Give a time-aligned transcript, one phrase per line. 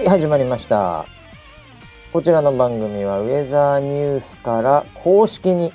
[0.00, 1.04] はい始まりました。
[2.10, 5.74] こちらの番組はウェザーニュースから公式に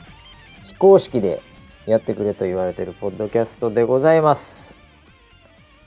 [0.64, 1.44] 非公式で
[1.86, 4.76] やってくれと言われているポッドキャストでございます。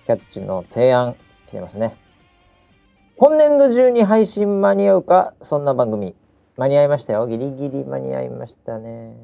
[0.06, 1.16] キャッチの提案
[1.48, 1.96] 来てますね。
[3.16, 6.14] 今年度中に配信間に合うかそんな番組。
[6.56, 7.26] 間に合いましたよ。
[7.26, 9.16] ギリギリ間に合いましたね。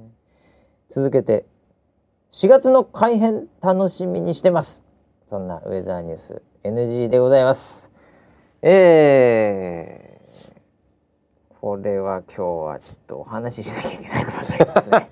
[0.88, 1.46] 続けて
[2.32, 4.82] 4月の改編楽しみにしてます。
[5.28, 7.93] そんなウェザーニュース NG でございます。
[8.66, 15.08] えー、これは今日はちょっとお話ししなきゃいけないことになりますね。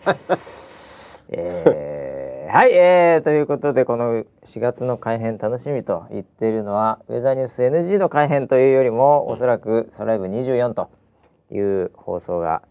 [1.29, 10.89] えー、はい、えー、ということでこの4月の改編楽しみと言っているのはウェザーニュース NG の改編というよりもおそらく「ソライブ24」と
[11.51, 12.63] いう放送が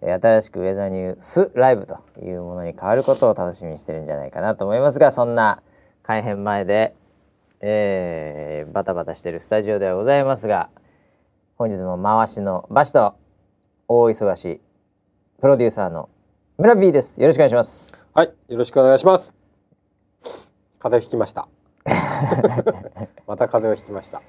[0.00, 5.62] 新しくウェザーニュースライブというものに変わることを楽しみにしてるんじゃないかなと思いますがそんな
[6.04, 6.94] 改編前で、
[7.60, 10.70] えー、バタバタしてるスタジオではございますが
[11.56, 13.16] 本日も回しのバシと
[13.88, 14.60] 大忙し
[15.40, 16.08] プロデューサーの
[16.56, 17.20] 村 B です。
[17.20, 17.88] よろしくお願いします。
[18.14, 19.32] はいよろしくお願いします。
[20.78, 21.48] 風邪ひきました。
[23.26, 24.22] また風邪をひきました。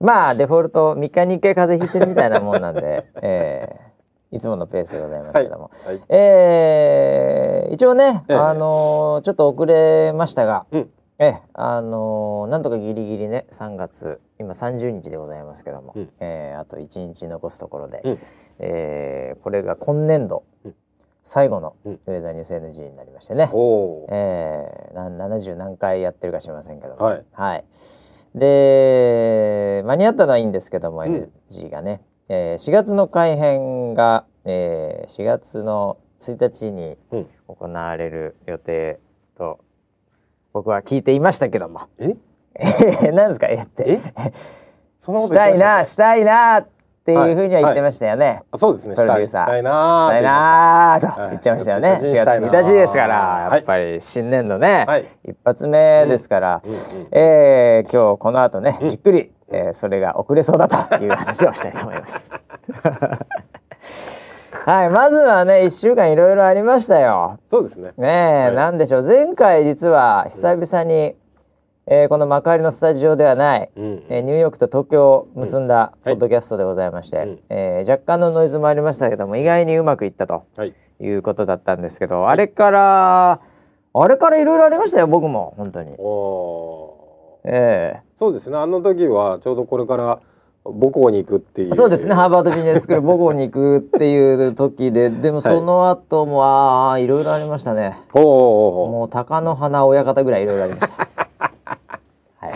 [0.00, 3.94] まあデフォルト3日に1回風邪ひいてるみたいなもんなんで、 えー
[4.34, 18.18] いつものペースでございますけども、はいはい、えー、一応ね、ええ、あのー、ちょっと遅れましたが、うん、えあのー、なんとかギリギリね3月今30日でございますけども、うん、えー、あと1日残すところで、うん、
[18.58, 20.42] えー、これが今年度、
[21.22, 27.64] 最後のウェザーニュース NG になりましてね、うん、えー、70何回やってるか知りませんけども、はい、はい、
[28.34, 36.96] で間に合ったのはいいんですけども、NG がね、えー、4月の改編が、えー、4月の1日に
[37.46, 38.98] 行われる予定
[39.38, 39.63] と
[40.54, 41.82] 僕は聞いていましたけども。
[41.98, 42.14] え？
[43.12, 43.48] 何ですか？
[43.48, 43.56] え？
[43.56, 44.00] って？
[45.00, 46.68] そんなことしたいなしたいなっ
[47.04, 48.24] ていうふうには言ってましたよね。
[48.26, 48.34] はい。
[48.34, 48.94] はい、そうですね。
[48.94, 49.28] したい。
[49.28, 50.18] したいなした。
[50.20, 51.98] いなと言ってましたよね。
[52.00, 56.78] 4月1日ですからやっぱり新年度ね、はい、一発目ですから、うんうん、
[57.10, 62.30] えー、今日この後ねじっくりえー、それが遅れそうだという話をしたいと思います。
[64.54, 67.38] はい、まずはね、一週間いろいろありましたよ。
[67.50, 67.92] そうですね。
[67.98, 77.28] ねえ、はい、なんでしょう、前回実は久々に、うん、えー、この幕張のスタジオではない、うん、えー、ニューヨークと東京を結んだポッドキャストでございまして、うん。
[77.30, 83.40] はい、えー、若干のノイズもありましたけども、意外にうまくいったと、はい、いうことだったんですけど、あれから、
[83.96, 85.94] あれからいろいろありましたよ、僕も本当に。
[85.98, 88.00] おええ。
[88.16, 88.56] ー、そうですね。
[88.56, 90.20] あの時はちょうどこれから
[90.64, 91.74] 母校に行くっていう。
[91.74, 92.14] そうですね。
[92.14, 95.10] ハーバードビジネススクール母校に行くっていう時で。
[95.12, 97.98] でもその後も、はい、ああいろいろありましたね。
[98.14, 101.08] おおもう貴乃花親方ぐらいいろいろありました。
[102.46, 102.52] はい。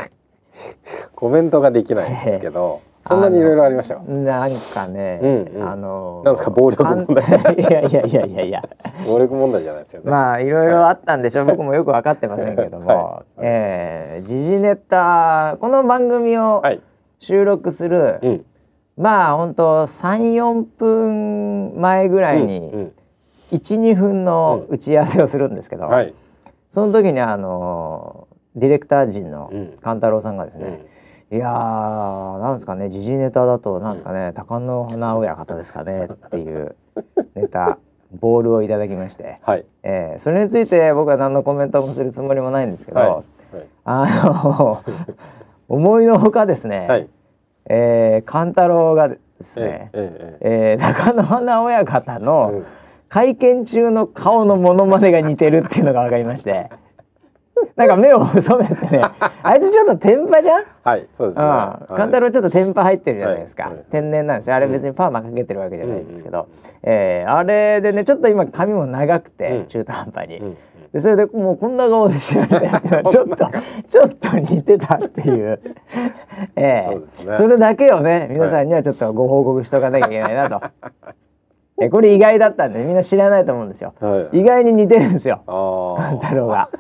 [1.15, 3.99] コメントができないんですけど、 そんなにいろいろありました？
[3.99, 7.25] なんかね、うんうん、あのなんですか暴力問題？
[7.57, 8.63] いやいやいやいやいや。
[9.07, 10.11] 暴力問題じゃないですよね。
[10.11, 16.63] まあいろいろあったんでしょう、はい、僕もよく分かってませんけども、はい、えー、時事ネタこの番組を
[17.21, 18.45] 収録する、はいうん、
[18.97, 22.91] まあ本当三四分前ぐらいに
[23.53, 26.15] 12、うん、分の打ち合わせをするんですけど、はい、
[26.71, 29.53] その時にあのディレクター陣の
[29.83, 30.87] 勘太郎さんがですね、
[31.31, 36.75] いやーなんですかね時事ネタだとなんですかね、高野花親方ですかねっていう
[37.35, 37.79] ネタ
[38.21, 39.67] ボールをいただきまして、はい。
[39.83, 43.11] えー、それについて僕は何のコメントもするつもりもないんですけど、はい。
[43.11, 43.25] はい、
[43.85, 44.83] あの
[45.69, 47.09] 思いのほかですね、はい、
[47.67, 52.65] えー、勘太郎がですね、えええー、高野花親方の
[53.09, 56.71] 会見中の顔のモノマネが似てるっていうのが分かりまして。
[57.77, 59.03] なんか目を細めてね
[59.43, 60.65] あいつちょっと天パじゃん？
[60.85, 61.47] はいそうですね。
[61.89, 64.57] 勘太郎ちょっと天パ入ってるじゃないですか、はい、天然なんですよ。
[64.57, 66.47] あれ別にパーマかけてるわけじゃないんですけど、うん、
[66.83, 70.57] えー、あれでねちょっと今髪も長くて、中途半端に、うん、
[70.93, 73.37] でそれでもうこんな顔でしましたちょっと
[73.89, 75.61] ちょっと似てたっていう。
[76.57, 80.61] えー、そね、それだけをね皆さんにはちょっとご報告しとかなきゃいけないなと。
[81.81, 85.45] えこれ意外だったんでみんな知らないと思うんですよ、はい、意外に似てるんですよ。
[85.47, 86.71] 万太郎が、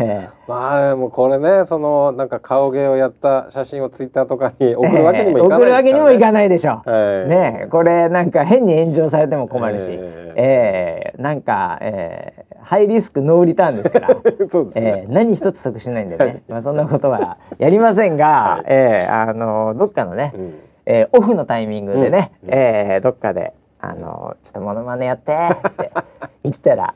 [0.00, 14.08] えー、 まあもうこれねそのなんか顔芸をやった写真をツイッターとかに送るわけにもいかない、ね、送るわけにもいかないでしょ、はい、ねこれなんか変に炎上されても困るし、えー、えー、なんか、えー、ハイリスクノーリターンですから。
[14.50, 20.54] そね、えー、何一つ得しないんでね、まあそんなことはやりませんが、はい、えー、あのどっかのね、うん、
[20.84, 25.90] えー、オフのタイミングでね、うん、えー、どっかであのちょっとモノマネやってって
[26.42, 26.94] 言ったら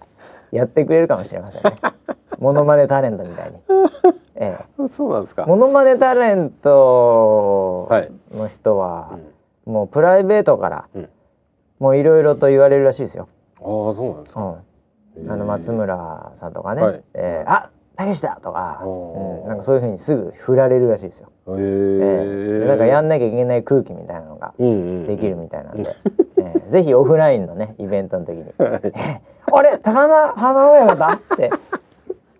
[0.50, 1.70] やってくれるかもしれませんね。
[2.40, 3.58] モノマネタレントみたいに。
[4.34, 5.44] ええ、そうなんですか。
[5.46, 7.88] モノマネタレント
[8.34, 9.18] の人は、は
[9.66, 11.08] い、もうプライベートから、うん、
[11.78, 13.28] もういろいろと言われるらしいですよ。
[13.60, 14.40] ああ、そうなんですか。
[14.40, 14.56] うん、
[15.28, 21.30] あの松村さんとかね、はい、えー、あたけしだとか、うん、なんかそういうふうにすぐ振られるらしいですよ。
[21.48, 25.90] へえー、なんかやんなきゃいけない空気みたいなのができるみたいなんで、
[26.38, 31.50] えー、ぜひオフラインのねイベントの時に「あれ高菜花親方?」って。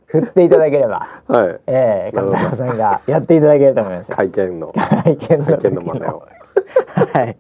[0.06, 4.72] 振っていただければ、はい、ええー、上さんがやっていただけると思います会見の。
[4.72, 6.26] 会見の会見の真似を。
[7.14, 7.37] はい。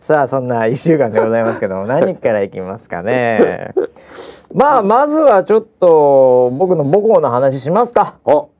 [0.00, 3.72] さあそんな一週間でございますけども何からいきますかね。
[4.54, 8.16] まあまずはちょっと僕の母校の話しますか。
[8.24, 8.50] 行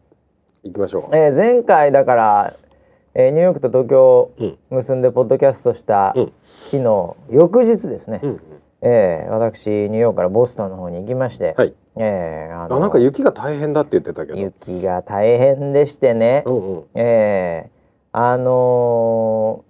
[0.72, 1.16] きましょう。
[1.16, 2.54] えー、前回だから、
[3.14, 4.30] えー、ニューヨークと東京
[4.70, 6.14] 結んでポッドキャストした
[6.70, 8.20] 日の翌日ですね。
[8.22, 8.40] うん、
[8.82, 14.38] えー、私ニューヨークからボストンの方に行きまして、はい、えー、あのなんか雪が大変だって言ってたけど。
[14.38, 19.64] 雪が大変でしてね、うんうん、えー、あの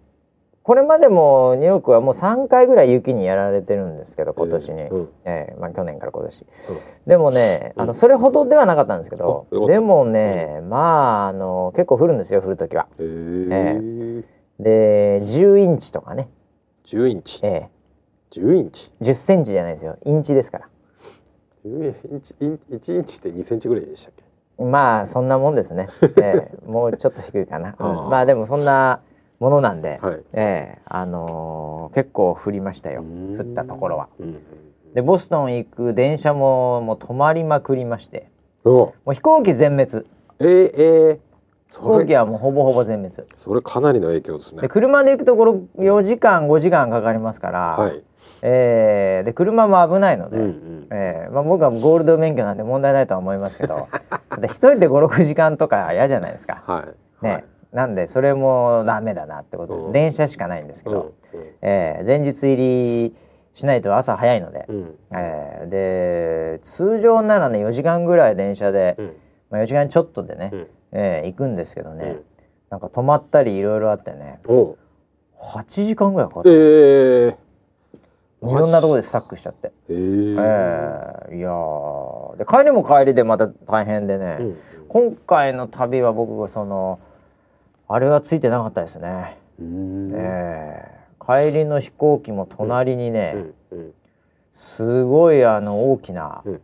[0.67, 6.47] これまでもニューヨークはもう3回ぐらい雪にやられてるんですけど今年に、えーうん、えー、まあ、去年から今年、うん、
[7.07, 16.29] でもねあのそれほどではなかったんですけど、うん、でもね、まああの結構降るんですよ降る時は、えー、えー、で10インチとかね。
[16.85, 17.39] 10インチ？
[17.45, 19.97] ええー、10インチ？10センチじゃないですよ。
[20.05, 20.69] インチですから。
[21.65, 24.15] 10インチ？1インチって2センチぐらいでしたっ
[24.59, 24.65] け？
[24.65, 29.01] まあそんなもんですね、えー、もうちょっと低いかな、まあでもそんな
[29.39, 34.09] ものなんで、はい、えー、あのー、結構降りましたよ降ったところは。
[34.95, 38.31] でボストン行く電車ももう止まりまくりまして
[38.65, 40.07] もう飛行機全滅。
[40.39, 41.27] えー、えー
[41.69, 43.25] 飛行機はもうほぼほぼ全滅。
[43.37, 44.63] それかなりの影響ですね。
[44.63, 48.03] で車で行くところ4時間5時間かかりますから、はい、
[48.43, 53.89] えー、で車も危ないので、うんうん、えー、まあ、僕はゴールド免許なんで問題ないとは思いますけど
[54.39, 56.63] で一人で56時間とか嫌じゃないですか。
[56.67, 56.85] は
[57.23, 57.45] い、ね、はい
[57.77, 63.15] なんでそれもダメだなってことで、うん、電車しかないんですけど、うん、えー、前日入り
[63.53, 65.69] しないと朝早いので、うん、えー、
[66.57, 69.17] で通常ならね4時間ぐらい電車で、うん、
[69.51, 72.25] まあ、4時間ちょっとでね、うん、えー、行くんですけどね、うん、
[72.71, 77.39] なんか止まったりいろいろあってね8時間ぐらいかかって、えー、い
[78.41, 84.39] ろんなところでスタックしちゃって、えー、えー、いやで帰りも帰りでまた大変でね、
[84.89, 87.01] 今回の旅は僕その
[87.89, 89.39] あれはついてなかったですね。
[89.61, 93.47] えー、帰りの飛行機も隣にね、
[94.53, 96.61] すごいあの大きな、うん、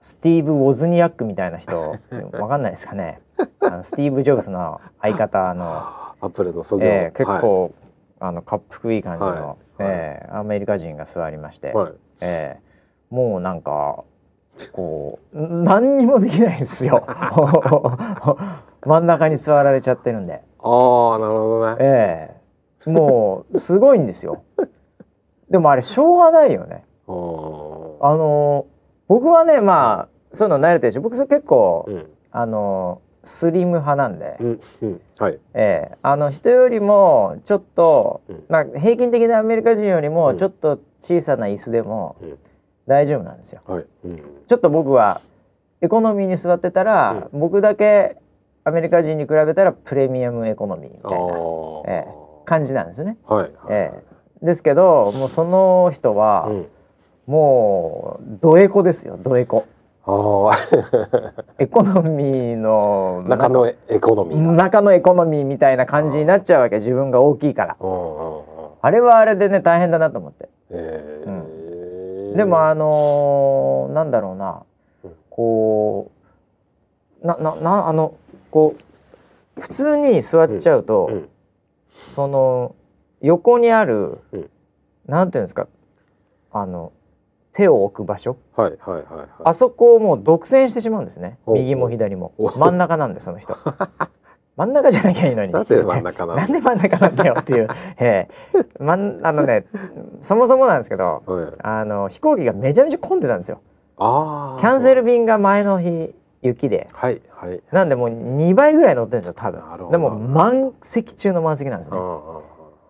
[0.00, 1.98] スティーブ・ウォズニアックみたいな人。
[2.32, 3.20] わかんないですかね。
[3.60, 5.64] あのスティーブ・ジョブズの相方の。
[6.22, 7.72] アップルの創業、えー、結構、はい、
[8.20, 14.04] あのかっぷいい感じの、はい、えー、アメリカ人が座りまして、はい、えー、もうなんか
[14.72, 17.04] こう何にもできないですよ
[18.84, 20.42] 真ん中に座られちゃってるんで。
[20.58, 21.76] ああなるほどね。
[21.80, 22.42] ええ。
[22.80, 24.42] ー、もうすごいんですよ。
[25.50, 26.84] でもあれしょうがないよね。
[27.06, 28.66] あの
[29.06, 35.38] 僕はねまあそういうの慣れてるし僕結構、うん、あのスリム派なんで、うんうん、はい。
[35.54, 42.16] えー、あの人よりもちょっと、うん、まあ、平均的なアメリカ人よりもちょっと小さな椅子でも
[42.86, 43.60] 大丈夫なんですよ。
[43.66, 43.86] はい。
[44.04, 45.20] うん、ちょっと僕は
[45.80, 48.16] エコノミーに座ってたら、僕だけ
[48.64, 51.16] アメリカ人に比べたらプレミアムエコノミーみたいな、
[51.86, 53.16] えー、感じなんですね。
[53.26, 56.66] はい、えー、ですけどもうその人は、うん、
[57.26, 59.66] もうドエコですよドエコ。
[61.58, 67.76] エコノミーの中のエコノミー中のエコノミーみたいな感じになっちゃうわけ自分が大きいから。
[68.84, 72.30] あれはあれでね大変だなと思って、えー。
[72.30, 74.62] うん、でもあのー、なんだろうな。
[75.30, 76.10] こ
[77.22, 78.14] うなななあの
[78.52, 78.76] こ
[79.56, 81.28] う普通に座っちゃうと、うん、
[82.14, 82.76] その
[83.22, 84.50] 横にある、うん、
[85.06, 85.66] なんていうんですか
[86.52, 86.92] あの
[87.52, 91.38] 手を置く場所、はいはいはいはい、あそこをもう独占してしまうんですね。
[91.46, 92.32] 右も左も。
[92.38, 93.54] 真ん中なんでその人。
[94.56, 95.52] 真ん中じゃなきゃいいのに。
[95.52, 97.68] なんで真ん中なんなんで真ん中なんだよっていう、
[97.98, 99.66] えー、まんあのね
[100.22, 103.60] そもそもなんですけど、はい、あの飛行機がめちゃめちゃ混んでたんですよ。
[103.98, 109.90] あキャンセル便が前の日雪で、はいはい、なんでもう2倍ぐらい乗ってるんですよ多分。
[109.90, 111.96] でも満席中の満席なんですね。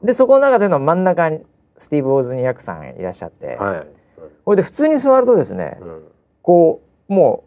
[0.03, 1.41] でそこの中での真ん中に
[1.79, 3.87] スティーブ・オーズニヤクさんいらっしゃって、はい、
[4.45, 6.03] ほいで普通に座るとですね、うん、
[6.43, 7.45] こうも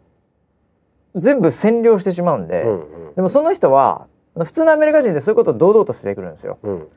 [1.14, 4.06] う全部占領してしまうんで、うんうん、でもその人は
[4.38, 6.88] 普通のアメリカ人でそういうことを堂々としてくるんですよ、うん、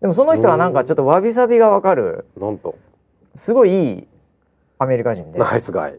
[0.00, 2.76] でもその人はなんかちょっとわびさびがわかるなんと。
[3.34, 4.08] すごいいい
[4.78, 5.38] アメリカ人で。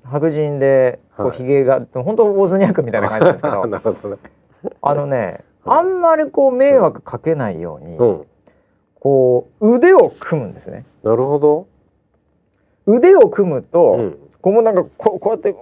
[0.05, 3.65] 白人でこうひげが、本当オーズニャクみたいな感じですけど。
[3.67, 4.19] ね、
[4.81, 8.25] あのねあんまりこう迷惑かけないように、うん、
[8.95, 10.86] こう腕を組むんですね。
[11.03, 11.67] なるほど。
[12.86, 15.55] 腕を組むと、うん、こうなんかここうやって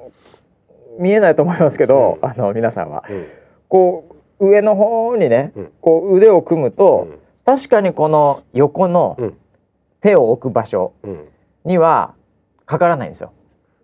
[0.99, 3.25] 見えないと思いますけど、うん、あの皆さんは、うん、
[3.67, 4.05] こ
[4.39, 7.07] う上の方にね、こう腕を組むと、
[7.43, 9.17] 確かにこの横の
[9.99, 10.93] 手を置く場所
[11.65, 12.13] には
[12.67, 13.31] かからないんですよ。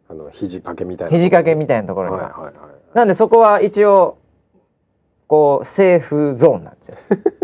[0.10, 2.24] あの肘掛けみたいな肘掛けみたいなところには。
[2.24, 2.54] はいはいはい、
[2.94, 4.20] なんでそこは一応
[5.28, 6.98] こうセーフゾーンなんですよ。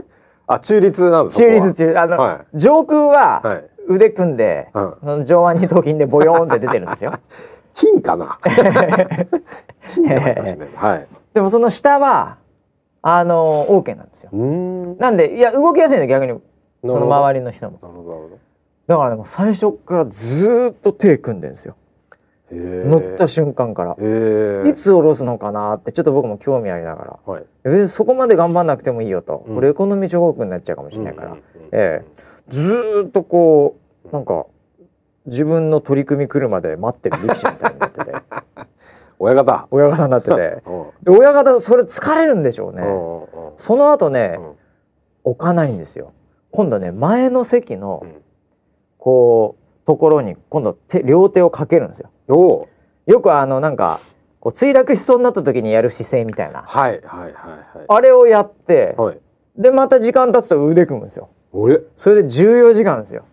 [0.46, 7.14] あ中立なんです中立中あの、はい、上空は腕組んで、はい、その上腕二頭筋でボヨーンって出てるんですよ。
[7.74, 8.38] 金かな？
[10.76, 11.08] はい。
[11.34, 12.38] でもその下は
[13.02, 14.32] あの OK なんですよ。
[14.34, 16.38] なんでいや動きやすいの逆に
[16.82, 17.80] その周りの人も。
[17.82, 18.49] なるほど。
[18.90, 21.76] だからも最初からずっと手組んでんですよ。
[22.52, 23.94] 乗った瞬間から。
[23.94, 31.38] いつ下ろすのかなってちょっと僕も興味ありながら、はい、別にそこまで頑張んなくてもいいよと、うん、これエコノミー諸国になっちゃうかもしれないから、
[31.72, 34.48] えー、ずっとこうなんか
[35.28, 38.12] 自分の取り組み来るまで待ってる力士みたいになってて。
[39.20, 39.68] 親方。
[39.70, 40.64] 親方になってて。
[41.04, 42.82] で親方それ疲れるんでしょうね。
[43.58, 44.40] その後ね、
[45.24, 46.14] 置かないんですよ。
[46.52, 48.04] 今度ね前の席の、
[49.00, 52.68] こうところに今度手両手をかけるんですよ。
[53.08, 54.00] よくあのなんか
[54.40, 56.62] こう墜落しそうになった時にやる姿勢みたいな。
[56.62, 57.86] はいはいはいはい。
[57.88, 59.20] あれをやって、はい、
[59.58, 61.30] でまた時間経つと腕組むんですよ。
[61.96, 63.26] それで14時間ですよ。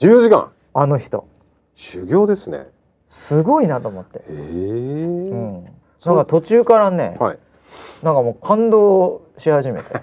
[0.00, 0.50] 14時間？
[0.74, 1.28] あの人。
[1.76, 2.66] 修行ですね。
[3.08, 4.18] すごいなと思って。
[4.18, 7.38] へえ、うん、なんか途中からね、はい、
[8.02, 10.02] なんかもう感動し始めて、はい、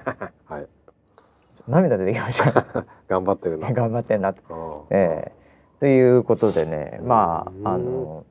[1.68, 2.66] 涙出てきました。
[3.08, 3.72] 頑張ってるな。
[3.74, 8.24] 頑張ってんなと、えー、ということでねまああの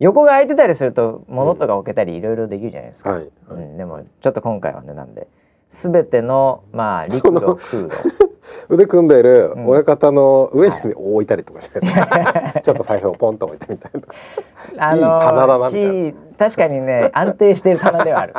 [0.00, 5.28] 横が空いてたりすると物とか置けたりいろいろできるじゃないですか、うんはいはい、うん、でもちょっと今回はねなんで
[5.68, 8.34] 全てのまあ 陸路空路。
[8.68, 14.14] 腕組んでいる親方の上に置いたりとかして、はい、ちょっと財布をポンと置いてみたりとか。
[14.76, 16.14] あのー、いい棚だなみたいな。
[16.38, 18.34] 確かにね安定している棚ではある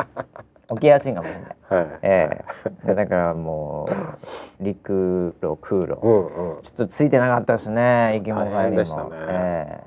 [0.67, 2.43] 置きやすいかもしれない、はい、え
[2.86, 2.88] え。
[2.88, 3.89] ー、だからも
[4.60, 9.17] う陸路空路、うんうん、ちょっとついてなかったですね行きも帰りも、ね。
[9.29, 9.84] え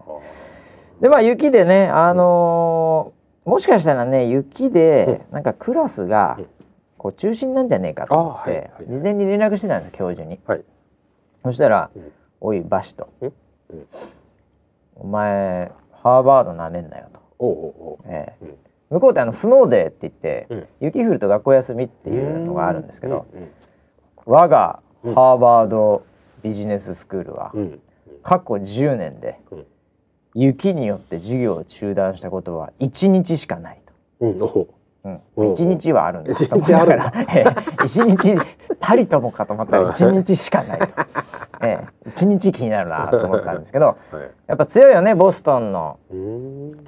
[1.01, 6.47] ー、でまあ雪でねあのー、もしかしたらね雪でなんかクラスが、うん。
[6.99, 10.65] こう中心なんじゃねえかと思って、はいはい、事前に連絡してたんです教授に、はい、
[11.45, 13.33] そしたら「うん、おいバシと、うん、
[14.97, 17.21] お前ハーバードなめんなよ」と。
[17.41, 18.47] おうおうえー、
[18.91, 23.27] 向こうってあのスノーデーって言って、うん、雪降ると学校休みっていうのがあるんですけど、
[24.25, 26.05] 我がハーバード
[26.43, 27.53] ビジネススクールは、
[28.23, 29.41] 過去10年で、
[30.35, 33.81] 雪によって授業を中断したことは1日しかない
[34.21, 34.69] と。
[35.37, 37.13] 一、日はあるんです一日あるから
[37.85, 38.39] 一日
[38.81, 40.87] たりともかと思ったら一日しかないと、
[41.63, 43.97] ええ、一日気になるなと思ったんですけど、
[44.47, 45.99] やっぱ強いよねボストンの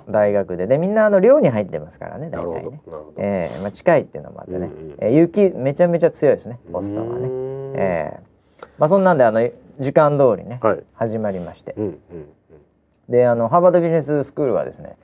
[0.09, 0.67] 大学で。
[0.67, 2.81] でみんなあの寮に入ってますからね大体ね、
[3.17, 3.61] ええ。
[3.61, 7.29] まあ、近いっていうのもあってね、え雪めちゃめちゃ強いですねボストンはね、
[7.75, 8.67] ええ。
[8.79, 9.49] まあ、そんなんであの
[9.79, 10.61] 時間通りね、
[10.95, 11.75] 始まりまして、
[13.09, 14.97] であのハーバードビジネススクールはですね、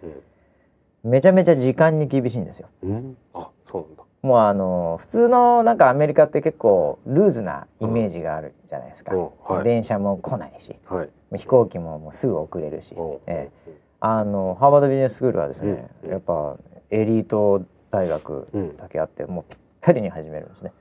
[1.06, 2.68] めちゃめちゃ時間に厳しいんですよ。
[2.82, 4.02] うん、あそうなんだ。
[4.22, 12.92] もうあの普通のなんかアメリカって結構ルーズなイメージがあるじゃないですか、うんはい、電車も来ないし、はい、飛行機ももうすぐ遅れるし、
[13.26, 16.56] えー、あのハーバードビジネススクールはですね、うん、やっぱ
[16.90, 20.72] エリート大学だけあって、もうぴったりに始めるんですね。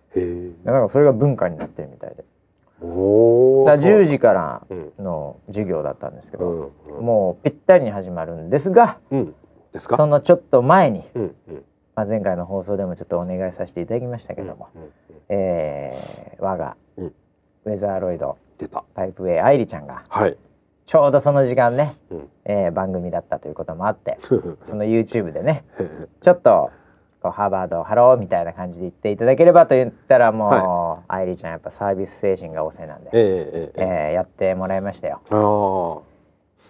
[0.65, 2.25] だからそれが文化になってるみたいで。
[2.82, 4.62] おだ10時から
[5.00, 9.00] の授業だったんですけど、もうぴったりに始まるんですが、
[9.75, 9.98] ですか？
[9.98, 11.63] そのちょっと前に、うんうん、
[11.96, 14.94] まあ、前回の放送でもちょっとお願いさせていただきましたけども、うんうんうん、
[15.29, 18.38] えー、我が、うん、ウェザーロイド
[18.96, 20.38] タイプ A 愛梨ちゃんが、はい、
[20.86, 24.17] ちょうどその時間ね、うん、えー、番組だったということもあって
[24.63, 25.65] その YouTube でね
[26.22, 26.72] ちょっと
[27.22, 35.22] こうハーバードハローみたいな感じで言っていただければと言ったらもう、はい、愛梨ちゃんやっぱサービス精神が旺盛なんで、えー、えー、えー、やってもらいましたよ。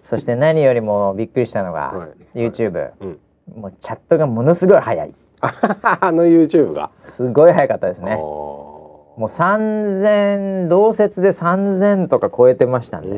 [0.05, 3.19] そして何よりもびっくりしたのが、はい、YouTube、うん、
[3.59, 5.15] もうチャットがものすごい早い。
[5.41, 6.91] あの YouTube が？
[7.03, 8.15] すごい早かったですね。
[8.15, 13.15] もう3000同説で3000とか超えてましたんで。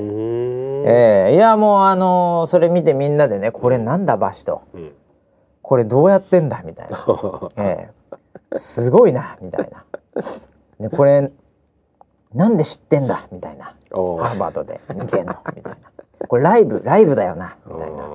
[0.89, 4.91] えー、いやもうあのー、それ見てみんなでねこれなんだバシと、うん、
[5.61, 7.03] これどうやってんだみたいな、
[7.57, 9.83] えー、すごいなみたいな。
[10.79, 11.31] でこれ
[12.33, 13.73] なんで知ってんだみたいな。
[13.89, 15.77] ハーバードで見てんのみたいな
[16.27, 18.09] これライブライブだよなみたいな、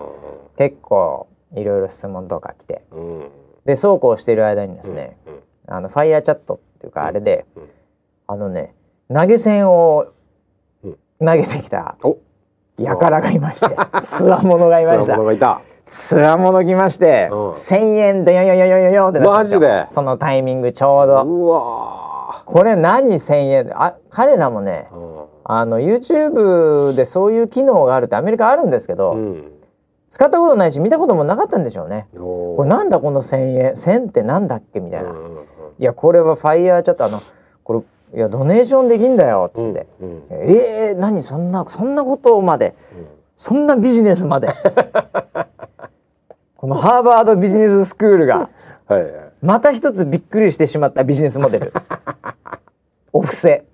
[0.57, 3.28] 結構いろいろ質問とか来て、うん、
[3.64, 7.71] でそうこうしている間にですね、うんうん、あのファイヤーチャットっていうかあれで、うん、
[8.28, 8.75] あのね
[9.12, 10.07] 投げ銭を
[11.19, 11.97] 投げてきた
[12.78, 15.62] 輩がいまして つわものがいました。
[15.87, 19.87] つわもの来まして、うん、1,000円でよよよよよよってマジで？
[19.90, 21.23] そのタイミングちょうど。
[21.23, 23.71] うわこれ何1,000円？
[23.75, 29.52] あ彼らもね、うん、あの YouTube でそういう機能があるってアメリカあるんですけど、うん、
[30.08, 32.06] 使ったことないし見たこともなかったんでしょうね。
[32.14, 35.14] これなんだこの1,000円1,000ってなんだっけみたいな、い
[35.84, 37.22] やこれはファイヤーチャットあの
[37.64, 43.06] これいやドネーションできんだよっつって、うんうん、ええー、何そんなそんなことまで、うん、
[43.37, 44.49] そんなビジネスまで。
[46.62, 48.49] このハーバードビジネススクールが。
[48.87, 49.06] はい、
[49.40, 51.72] また一つびっくりしてしまったビジネスモデル。
[53.12, 53.64] お布施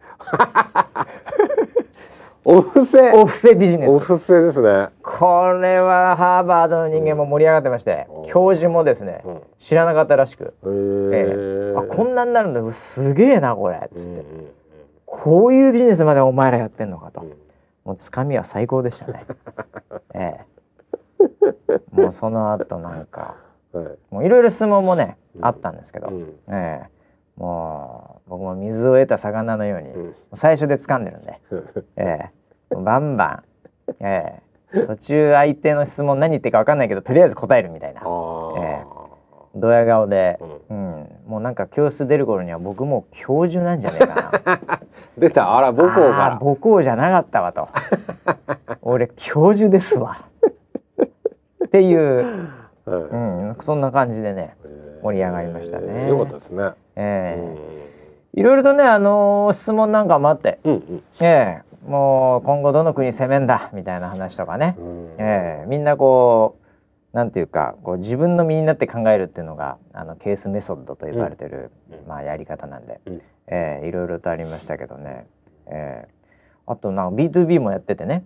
[2.51, 2.99] お布施。
[3.13, 3.91] お布施ビジネス。
[3.91, 4.89] お布施ですね。
[5.03, 12.73] これはハーバードの人間も盛り上がってまして、うん、教授もですね、うん、知らなかったらしく、えー、あこんなになるんだ。
[12.73, 13.77] すげえなこれ。
[13.77, 14.49] っつって、うん、
[15.05, 17.27] こういうビジネスまでお前らやってんのかと、
[17.85, 19.27] もうつかみは最高でしたね。
[20.15, 20.41] え
[21.21, 21.25] え。
[21.69, 23.35] ー、もうその後なんか、
[23.75, 26.11] はい、もういろいろ質問もね、あったんですけど、
[26.49, 26.87] ええ。
[26.95, 26.99] ー
[27.39, 31.41] もう僕も水を得た魚のように、うん、最初で掴んでるんで、
[31.97, 32.31] ええ。
[32.33, 32.38] ー、
[32.71, 33.43] バンバ
[33.89, 38.85] ン、えー、途中相手の質問何言ってるか分かんないけどとりあえず答えるみたいな、えー、
[39.55, 44.81] ドヤ顔で、うん、うん、もうなんか教室出る頃には僕も教授なんじゃねえかな。
[45.19, 45.57] 出た。
[45.57, 47.69] あら母校が母校じゃなかったわと。
[48.83, 50.19] 俺教授ですわ。
[51.65, 52.49] っていう、
[52.87, 54.57] うん、そんな感じでね
[55.03, 56.09] 盛り上がりましたね。
[56.09, 56.71] よかったですね。
[56.97, 57.39] え
[58.35, 58.37] え。
[58.37, 61.63] ー、いろいろとねあのー、質問なんかもあって、うんうん、ええ。
[61.68, 65.67] ー、もう今後どの国攻めんだみたいな話とかね、うん、ええ。
[65.67, 66.59] みんなこ
[67.13, 75.27] うなんていうかこう自分の身になって考えるっていうのがあのケースメソッドと呼ばれてる、うん、まあやり方なんで、うん、ええいろいろとありましたけどね、
[75.67, 76.09] ええ。
[76.67, 78.23] あとなんか B2B もやっててね、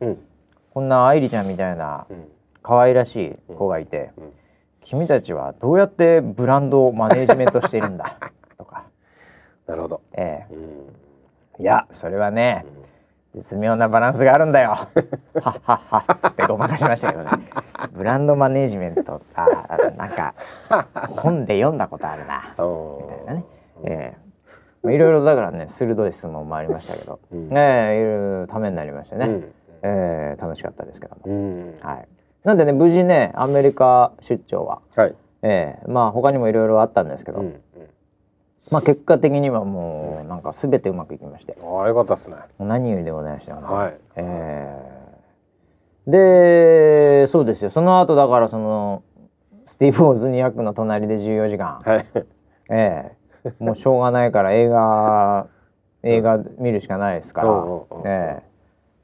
[0.70, 2.06] こんな愛梨ちゃんみたいな
[2.62, 4.10] 可愛らしい子がいて。
[4.84, 8.18] 君たちはどうやってブランドをマネジメントしているんだ
[8.58, 8.84] とか。
[9.66, 10.54] なるほど、ええ。
[11.58, 12.81] ー、いやそれはね、うん、
[13.32, 14.70] 絶妙なバランスがあるんだよ。
[14.70, 14.90] はっ
[15.40, 16.28] はっは。
[16.28, 17.30] ってごまかしましたけどね。
[17.92, 19.22] ブランドマネジメント。
[19.34, 19.46] あ
[19.96, 20.34] なんか
[21.10, 22.54] 本で読んだことあるな。
[22.58, 23.44] みたいなね、
[23.84, 24.14] え
[24.84, 24.86] え。
[24.88, 32.08] ー、いろいろだからね鋭い質問もありましたけど、うん、ええいろいろためになりましたね、うん、えー、楽しかったですけども、うん、はい。
[32.44, 37.60] なんでね無事ねアメリカ出張は、はい、えー、まあ他にもいろいろあったんですけど、うんうん、
[38.70, 42.36] まあ結果的にはもうなんかすべてうまくいきまして、ああよかったですね。
[42.58, 46.10] 何よりでございましたね、はい、えー、
[47.22, 47.70] でそうですよ。
[47.70, 49.02] その後だからその
[49.64, 52.06] スティーブ・オズニアックの隣で14時間、はい、
[52.70, 53.12] え
[53.44, 53.48] え。
[53.48, 55.46] ー、もうしょうがないから映画
[56.02, 57.48] 映画見るしかないですから、
[58.04, 58.48] ええ。
[58.48, 58.52] ー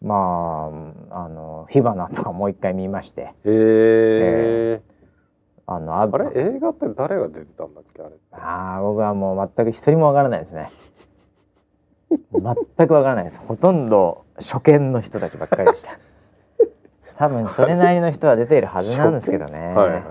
[0.01, 0.71] ま
[1.11, 3.23] ああの火花とかもう一回見まして。
[3.23, 4.98] へえー、
[5.71, 6.31] あのあれ？
[6.35, 8.03] 映画って誰が出てたんだっけ？
[8.03, 10.73] あれああ僕はもう全く一人もわからないですね。
[12.11, 13.39] 全くわからないです。
[13.39, 15.99] ほとんど初見の人たちばっかりでした。
[17.19, 19.59] 多分それなりの人は出ているはずなんですけどね。
[19.59, 20.03] はいはいはい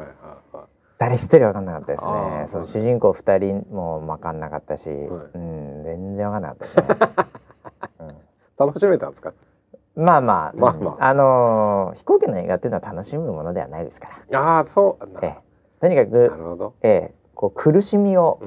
[1.00, 2.43] 誰一人分かんなかったですね。
[2.48, 6.86] そう主人公二人も分かんなかったし、はい、うん全然分かんなかったですね。
[8.00, 8.15] うん、
[8.58, 9.34] 楽しめたんですか？
[9.96, 14.39] まあまあ、まあまあ、あのー、飛行機の映画っていうのは楽しむものではないですから。
[14.39, 15.08] ああ、そう。
[15.22, 15.38] ええ、
[15.80, 16.74] とにかく、なるほど。
[16.82, 18.40] ええ、こう苦しみを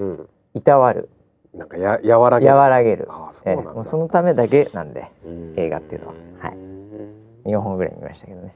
[0.54, 1.08] いたわる。
[1.54, 2.54] うん、なんかや和らげる。
[2.54, 3.08] 和らげる。
[3.10, 5.10] あそうええ、もうそのためだけなんで、
[5.56, 7.50] 映画っていうのは、はい。
[7.50, 8.54] 四本ぐらい見ましたけどね。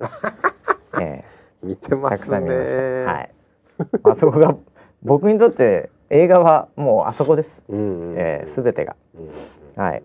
[1.00, 1.24] ええ、
[1.62, 2.18] 見てますね。
[2.18, 2.70] たくさん見まし
[3.06, 3.12] た。
[3.12, 3.30] はい。
[4.04, 4.56] あそこが
[5.02, 7.56] 僕にとって映画はもうあそこです。
[7.56, 8.96] す、ええ、べ、てが、
[9.76, 10.02] はい。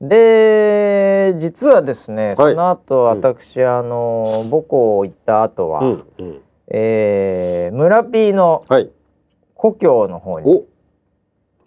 [0.00, 8.64] で実はですね、はい、その後私、うん、あの母校行った後は、うんうん、えー、村 P の
[9.54, 10.64] 故郷の方に、はい、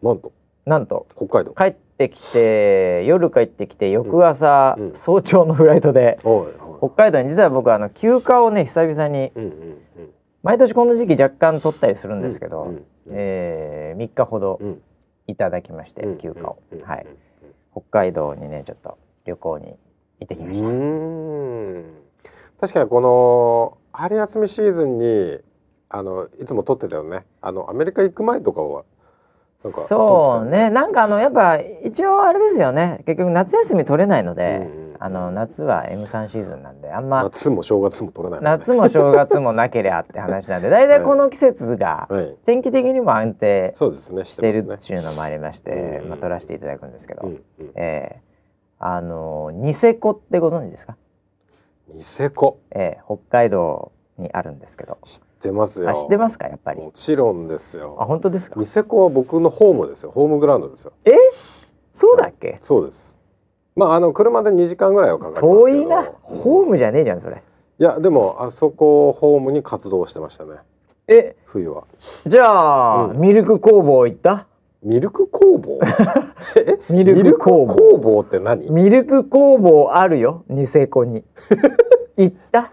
[0.03, 0.31] なんと。
[0.65, 1.53] なんと北海道。
[1.57, 4.87] 帰ってきて夜帰ってきて翌朝、うん。
[4.89, 6.19] うん、早朝のフライトで、
[6.79, 10.09] 北海道に実は僕あの休暇をね久々に、うんうんうん、
[10.43, 14.59] 毎年この時期若干取ったりするんですけど、うんうん、えー、3日ほど
[15.27, 17.07] いただきまして、休暇を、はい。
[17.71, 19.65] 北海道にねちょっと旅行に
[20.19, 20.67] 行ってきました。
[22.61, 25.39] 確かにこの春休みシーズンに
[25.89, 27.25] あのいつも撮ってたよね。
[27.41, 28.83] あのアメリカ行く前とかは
[29.59, 30.69] そうね。
[30.69, 33.03] なんかあのやっぱ一応あれですよね。
[33.05, 42.09] 結局夏休み取れないので、うんあの夏は M3 シーズンなんであんま夏も正月も取れない、ね、夏も正月もなければって話なんで 大体この季節が
[42.45, 50.97] 天気的にも安定してるっていうのもありまして、まあ、取らせていただくんですけど、うんうん、えー、あのニセコってご存知ですか？
[51.93, 54.97] ニセコ、えー、北海道にあるんですけど。
[55.05, 55.93] 知ってますよ。
[55.93, 56.81] 知ってますかやっぱり？
[56.81, 57.97] もちろんですよ。
[57.99, 58.59] あ本当ですか？
[58.59, 60.11] ニセコは僕のホームですよ。
[60.11, 60.93] ホームグラウンドですよ。
[61.05, 61.11] え？
[61.93, 62.59] そうだっけ？
[62.61, 63.17] そうです。
[63.75, 66.03] まああの車で2時間ぐらいはかかります遠いな。
[66.21, 67.41] ホームじゃねえじゃんそれ。
[67.79, 70.57] いやでもあそこホームに活動してましたね。
[71.07, 71.37] え？
[71.45, 71.85] 冬は。
[72.25, 74.47] じゃあ、うん、ミルク工房行った？
[74.81, 75.79] ミルク工房？
[76.89, 78.21] ミルク工房？
[78.21, 78.69] って何？
[78.71, 81.23] ミルク工房あるよニセコに。
[82.15, 82.71] 行った？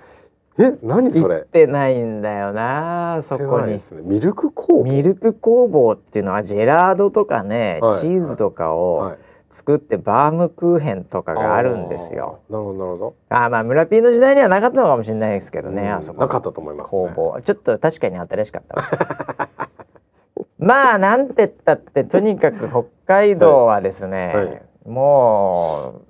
[0.59, 0.77] え？
[0.83, 1.37] 何それ？
[1.37, 4.85] 行ってないんだよなそこに、ね、ミルク工房？
[4.85, 9.15] ミルク工房っていうのはジェラードとかね、はい、チーズとかを
[9.51, 12.39] 作ってバームクーヘンとかがあるんですよ。
[12.49, 13.15] なるほどなるほど。
[13.31, 16.21] あまあ村ピーの時代にはなかったのかもしれないですけどね、あそこ。
[16.21, 17.41] なかったと思います、ね、工房。
[17.43, 19.49] ちょっと確かに新しかった
[20.59, 24.47] まあなんて言ったってとにかく北海道はですね、はい。
[24.47, 26.03] はい、も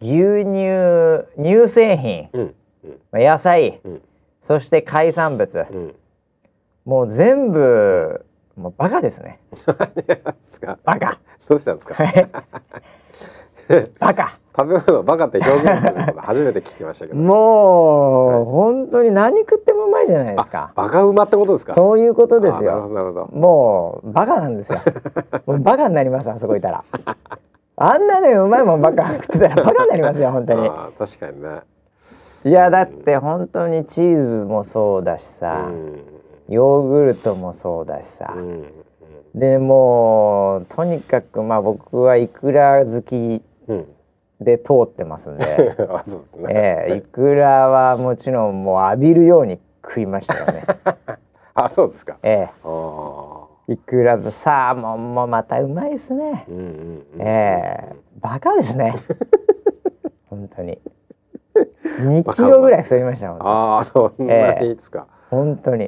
[0.00, 2.54] う牛乳乳製品、うん。
[3.12, 4.02] 野菜、うん、
[4.42, 5.94] そして海産物、うん、
[6.84, 8.24] もう全部
[8.56, 9.40] もうバカですね。
[10.84, 11.18] バカ。
[11.48, 11.96] どうしたんですか？
[13.98, 17.18] バカ食べ物バカって表現するの初めて聞きましたけど。
[17.18, 20.72] もう、はい、本当に何食ってもうまいじゃないですか。
[20.76, 21.74] バカ馬ってことですか？
[21.74, 22.88] そういうことですよ。
[22.88, 24.80] なるほどもうバカなんですよ。
[25.46, 26.84] もうバカになりますあそこいたら。
[27.76, 30.70] あんなねうまいもんばっか食ってたらバカになりますよ本当に。
[30.98, 31.48] 確かにね。
[32.44, 35.70] いやだって本当にチーズもそうだしさ、
[36.48, 38.36] ヨーグルトもそうだしさ、
[39.34, 43.42] でもとにかくまあ僕はいくら好き
[44.44, 50.64] で通ってますんで、 うえー、いくらはもちろんもう浴びるように食いましたよね。
[51.54, 52.16] あそうですか。
[52.22, 52.48] え
[53.68, 53.72] え。
[53.72, 56.46] いくらとサーモンもまたうまいですね。
[57.18, 57.96] ええ。
[58.20, 58.94] バカですね。
[60.28, 60.78] 本当に。
[61.54, 65.84] 2キロぐらい太りましたもん、ああそんなにですか、えー、本当に。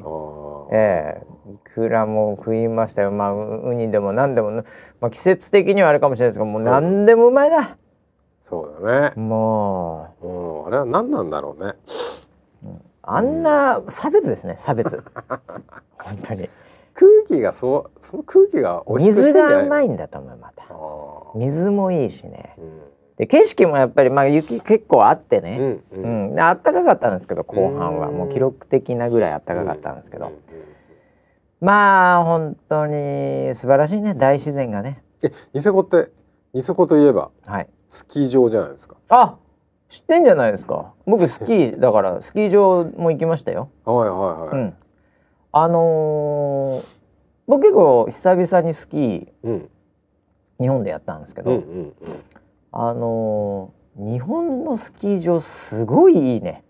[0.71, 1.27] ええ。
[1.49, 3.11] ー、いくらも食いましたよ。
[3.11, 4.51] まあウニでも何でも、
[5.01, 7.67] まあ、季節的にはあれかもしれないですけどもう何でもうまいだ、うん、
[8.49, 9.13] そうだね。
[9.17, 10.31] もう、う
[10.63, 11.73] ん、あれは何なんだろうね、
[12.63, 15.03] うん、あんな差別ですね差別。
[15.99, 16.49] 本当に。
[16.95, 20.65] 空気がそうその空気が水がうまいんだと思うまた。
[21.35, 22.81] 水もいいしね、うん。
[23.17, 26.31] で景色もやっぱりまあ雪結構あってね、うんうん。
[26.31, 28.13] うん、あったかかったんですけど後半は。
[28.13, 30.31] もう記録的なぐらいあったかかったんですけど、
[31.61, 34.15] まあ本当に素晴らしいね。
[34.15, 35.03] 大自然がね。
[35.25, 36.11] えニセコって
[36.55, 38.97] ニセコといえば、はい、スキー場じゃないですか。
[39.09, 39.37] あ
[39.89, 40.93] 知ってんじゃないですか。
[41.07, 43.71] 僕スキーだから スキー場も行きましたよ。
[43.85, 44.75] はいはいはい、うん、
[45.53, 46.85] あのー、
[47.47, 49.71] 僕結構久々にスキー、うん、
[50.61, 51.95] 日本でやったんですけど、うんうんうん。
[52.73, 56.65] あのー、日本のスキー場すごいいいね。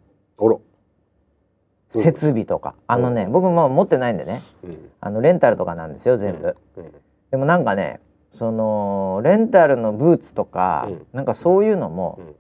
[1.89, 2.75] 設備とか。
[2.87, 6.85] あのね僕も持ってないんでね、うん、あのレンタルとかなんですよ全部、うん。
[6.85, 6.93] うん、
[7.31, 8.01] でもなんかね
[8.37, 12.35] そのレンタルのブーツとか、うん、なんかそういうのも、うん、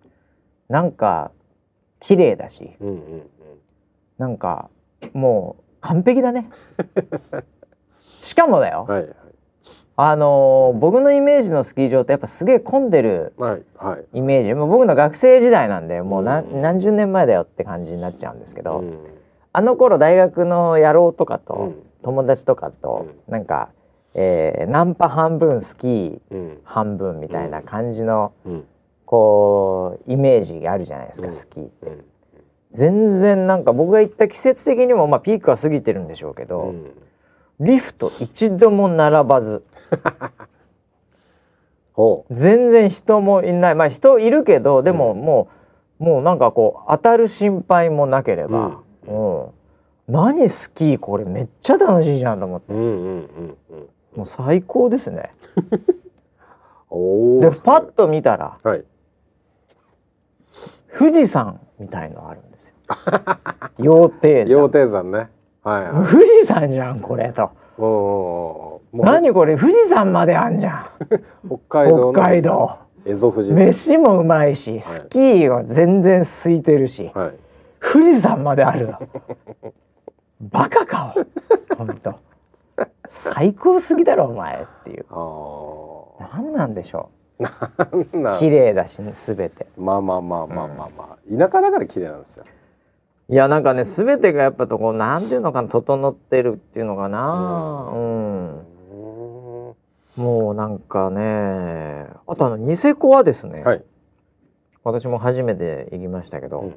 [0.69, 1.31] なんか
[2.01, 3.23] 綺麗だし、うんうんうん、
[4.19, 4.69] なんか
[5.15, 6.51] もう完璧だね。
[8.23, 9.09] しかもだよ、はい
[9.99, 13.33] あのー、僕のイメージのスキー場ってやっぱすげえ混んでる
[14.13, 18.99] イメージ、はいはい、もう僕の学生時代なんでもう何うん、何十年前だよって感じになっちゃうんですけど、うん、
[19.55, 23.71] あの頃大学の野郎とかと、友達とかと、うん、なんか、
[24.18, 28.33] えー、ナンパ半分スキー半分みたいな感じの、
[29.05, 31.98] こうイメージがあるじゃないですか、スキーって。
[32.70, 36.74] 全然なんか僕が行った季節的にも、まあ、ピークは過ぎてるんでしょうけど。
[37.61, 39.64] リフト一度も並ばず。
[42.31, 43.74] 全然人もいない。
[43.74, 45.48] まあ人いるけどでもも
[45.98, 49.50] う、うん、もうなんかこう当たる心配もなければ、うん、うん、
[50.07, 55.35] 何スキーこれめっちゃ楽しいじゃんと思って、うんうんうんうん、もう最高ですね。
[57.40, 58.85] でパッと見たら、はい、
[60.98, 62.74] 富士山みたいのあるんですよ。
[63.79, 64.46] 羊蹄山。
[64.46, 65.29] 羊蹄山ね。
[65.62, 67.50] はい、はい、富士山じゃんこれと。
[67.79, 69.57] お何これ？
[69.59, 70.87] 富士山まであんじゃん。
[71.68, 72.70] 北海道北海道。
[73.52, 77.35] 飯もうまいし、スキーは全然空いてるし、はい、
[77.81, 78.92] 富士山まである
[80.40, 81.14] バカか
[81.79, 82.14] 本当
[83.09, 85.07] 最高すぎだろお前っていう。
[86.33, 87.11] 何なんでしょ
[88.39, 89.67] 綺麗だし、ね、全て。
[89.77, 92.45] まあまあまあまあまあまあ、田舎だから綺麗なんですよ。
[93.29, 97.91] いやなんかね全てがやっぱとこうなんていうのかな整ってるっていうのかな。
[97.93, 98.65] うん、
[100.17, 103.85] もうなんかねあとあのニセコはですね、はい、
[104.85, 106.77] 私も初めて行きましたけど、うん、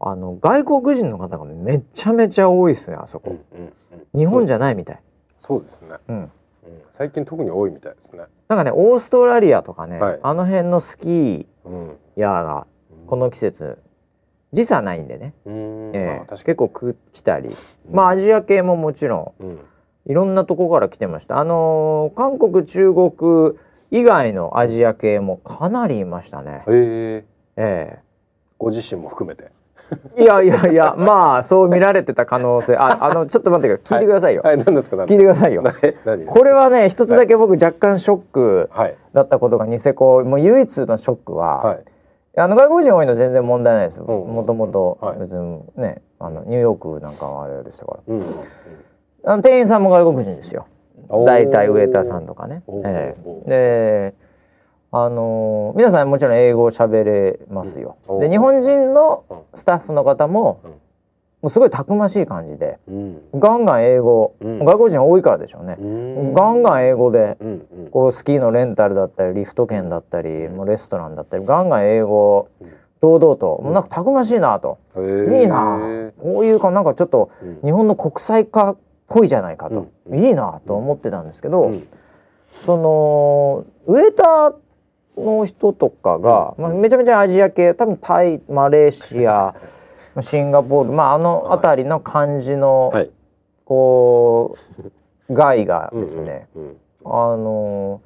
[0.00, 3.72] あの外国人の方がめちゃめちゃ多いですねあそこ、うんうん
[4.14, 5.00] うん、日本じゃないみたい
[5.40, 6.30] そうですね、うん、
[6.90, 8.24] 最近特に多いみたいですね。
[8.48, 11.46] なんかねオーストラリアとかね、はい、あの辺のスキー
[12.16, 12.66] ヤーが
[13.06, 13.78] この季節
[14.52, 16.70] 時差ないんでね、えー、まあ、結構
[17.12, 17.54] 来たり、
[17.90, 19.58] まあアジア系ももちろん、うん、
[20.06, 21.38] いろんなとこから来てました。
[21.38, 23.58] あのー、韓国中国
[23.90, 26.64] 以外のアジア系もかなりいましたね。
[26.66, 27.24] え。
[27.60, 28.02] えー、
[28.56, 29.50] ご自身も含めて
[30.18, 34.96] いやいやいやまあそう見られてた可能性あ あのちょっと待って聞いてくださいよ、はい、はい、何ですか？
[34.96, 35.62] 聞いてくださいよ。
[36.26, 38.70] これはね一つだけ僕若干ショック
[39.12, 41.78] だったことがニセコもう唯一のショックは、はい。
[42.36, 44.04] あの外国人多いの全然問題ないですよ。
[44.04, 48.14] もともと別にね、あのニューヨークなんかはあれでしたから。
[48.14, 48.22] うん、
[49.24, 50.66] あの店員さんも外国人ですよ。
[51.26, 52.62] 大体ウェイターさんとかね。
[52.84, 54.14] えー、で、
[54.90, 57.96] あのー、皆さんもちろん英語を喋れますよ。
[58.20, 59.24] で日本人の
[59.54, 60.60] スタッフの方も、
[61.42, 67.36] もうすごいたくましい感じで、うん、ガンガン英語、うん、外国人多いからでしょうね、うん、ガンガン英語で、
[67.92, 72.48] こうスキーのレンタルだったりリフト券だったり、もうレストランだったりガンガン英語
[73.00, 76.10] 堂々と、もうなんかたくましいなと、いいな。
[76.18, 77.30] こういうかなんかちょっと
[77.62, 81.72] 日本の国際化っぽいじゃないかと、いいなと思ってたんですけど、
[82.64, 84.54] そのウエーター
[85.18, 89.54] の人とかが、まあ、めちゃめちゃアジア系多分タイマレーシア
[90.20, 93.10] シンガポールまああの辺りの感じの、はい、
[93.64, 94.56] こ
[95.28, 98.00] う害がですね、うんうんうん、あの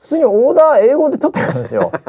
[0.00, 1.92] 普通にオーダー英語で取ってくるんですよ。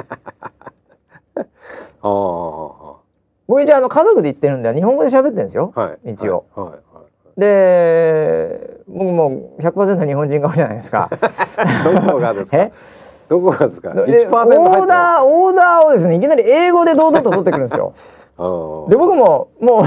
[2.05, 2.99] あ
[3.47, 6.45] 僕一応あの家族で行ってるんで日本語で喋ってるんですよ、はい、一応。
[6.55, 6.69] はい。
[6.69, 11.09] はい、で僕も100%日本人顔じゃないですか。
[11.83, 12.57] どこがですか？
[13.29, 17.93] どこがですか？1%オーダーオーダーをですねいきなり英語で堂々と取ってくるんですよ。
[18.89, 19.85] で僕ももう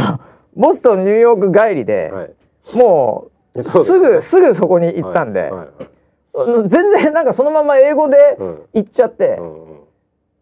[0.60, 5.52] ボストンニューヨーク帰りで、はい、もうすぐすぐそこに行ったんで、はい。
[5.52, 6.68] はい。
[6.68, 8.36] 全然なんかそのまま英語で
[8.74, 9.78] 行っちゃって、うんうん、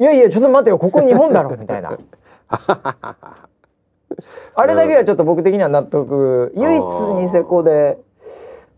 [0.01, 1.99] いやいやちょっと待ってよここ日本だろみたいな。
[4.55, 6.81] あれだけはちょっと僕的には納得唯一
[7.25, 7.99] ニセコで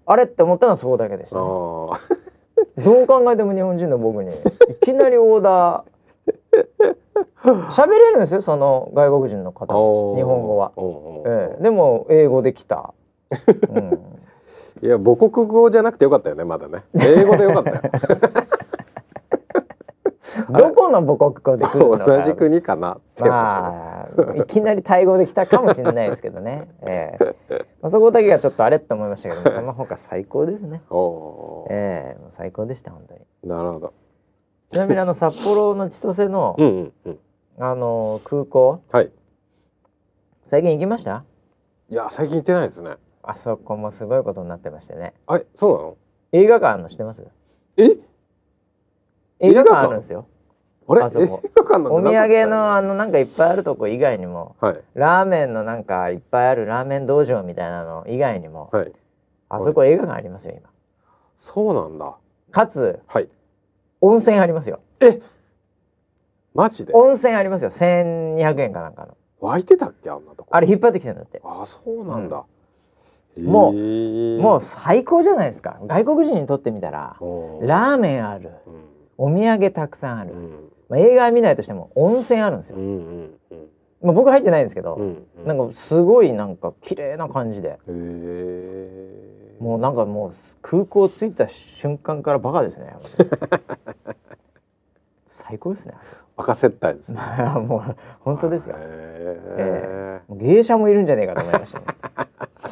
[0.07, 1.43] あれって思ったのはそこだけでした、ね、
[2.85, 4.35] どう考えても日本人の僕に。
[4.35, 4.35] い
[4.83, 5.97] きなりオーダー。
[7.71, 9.67] 喋れるんですよその外国人の方。
[10.17, 10.73] 日本語は、
[11.27, 12.93] ええ、でも英語できた、
[13.69, 14.01] うん、
[14.83, 16.83] いや母国語じゃなくてよかったよねまだね。
[16.95, 17.81] 英語でよかったよ
[20.51, 27.17] どこの母国語で来るの同じ国かなまあいきなりタイ語で来たかもしれないですけどね、 え
[27.51, 27.67] え。
[27.81, 30.83] まあ、そこだけがちょっとあれって思いましたけどその他最高ですね。
[31.71, 32.21] ええ。
[32.21, 33.21] もう最高でした本当に。
[33.45, 33.93] なるほど。
[34.71, 37.19] ちなみにあの札幌の千歳の、 うんうんうん、
[37.59, 39.11] あの空港、はい、
[40.45, 41.25] 最近行きました？
[41.89, 42.97] いや最近行ってないですね。
[43.23, 45.15] あそこもすごいことになってましてね。
[45.27, 45.97] あそうなの？
[46.33, 47.25] 映画館の知ってます？
[47.77, 47.97] え？
[49.41, 50.27] 映画館あるんですよ。
[50.89, 51.03] あれ？
[51.03, 51.43] あそこ。
[51.69, 58.93] お土産のあのなんかいっぱいあるとこ以外にも、はい、ラーメンのなんかいっぱいあるラーメン道場みたいなの以外にも、はい、
[59.49, 60.71] あそこ映画館ありますよ今。
[61.37, 62.17] そうなんだ。
[62.53, 63.29] かつ、はい、
[64.01, 64.81] 温泉ありますよ。
[65.01, 65.21] え？
[66.55, 66.95] マジで？
[66.95, 67.71] 温泉ありますよ。
[67.71, 69.17] 1200円かなんかの。
[69.41, 70.09] 湧いてたっけ？
[70.09, 70.51] あんなとこ。
[70.53, 71.43] あれ引っ張ってきてんだって。
[71.45, 72.45] あそうなんだ、
[73.37, 73.75] うん、もう
[74.41, 75.79] もう最高じゃないですか。
[75.85, 77.17] 外国人にとってみたら
[77.61, 78.75] ラーメンある、うん、
[79.19, 83.69] お土産たくさんある、うん、まあ、映画見ないとしても温泉あるんですよ、うんうんうん。
[84.03, 87.79] まあ、僕入ってないんですけど、うんうん、なんかすごいなんか綺麗な感じで。
[89.59, 92.95] もうなんかもう空港着いた瞬間からバカですね
[95.27, 95.95] 最高ですね
[96.37, 97.21] バカ接待ですね。
[97.67, 101.87] もう本当ですよ、えー、芸者もいるんじゃねえかと思いましたね。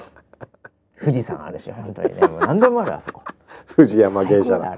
[1.00, 2.28] 富士山あるし本当にね。
[2.28, 3.22] もう何でもあるあそこ。
[3.74, 4.76] 富士山芸者だ。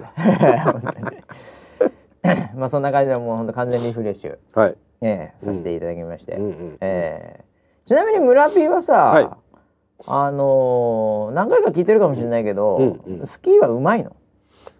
[0.64, 1.16] 本当に
[2.56, 4.76] まあそんな感じでもう本当完全リフレッシュ、はい。
[5.02, 9.28] えー、させていただきまして、うんうん、えー、ちなみに村 P はさ、はい、
[10.06, 14.16] あのー、何回か聞いてるかもしれないけど、うんうん、スキーはうまいの？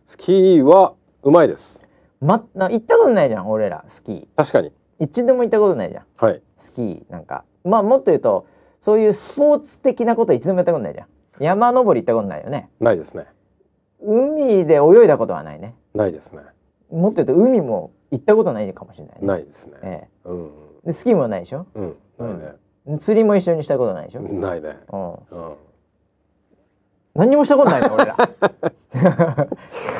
[0.07, 1.87] スキーはうまいです。
[2.21, 4.27] まな行ったことないじゃん俺らスキー。
[4.37, 4.73] 確かに。
[4.99, 7.45] 一度も行ったことないじゃん、はい、スキーなんか。
[7.63, 8.47] まあもっと言うと
[8.81, 11.07] そういうスポーツ的なこと一度もやったことないじゃん。
[11.39, 12.71] 山登り行ったことないよね。
[12.81, 13.27] ないですね。
[14.01, 15.75] 海で泳いだことはないね。
[15.95, 16.43] ないですね
[16.91, 20.29] もっと言うと海も行ったことないかもしれない、ね、ないですね、ええ。
[20.29, 20.51] うん、
[20.85, 21.67] でスキーもないでしょ？
[21.75, 22.53] うんないね、
[22.87, 24.23] うん、釣りも一緒にしたことないでしょ？
[24.23, 24.79] ないね。
[24.93, 25.19] うん、うん。
[27.15, 27.95] 何にもしたことないの？
[27.95, 28.17] 俺ら。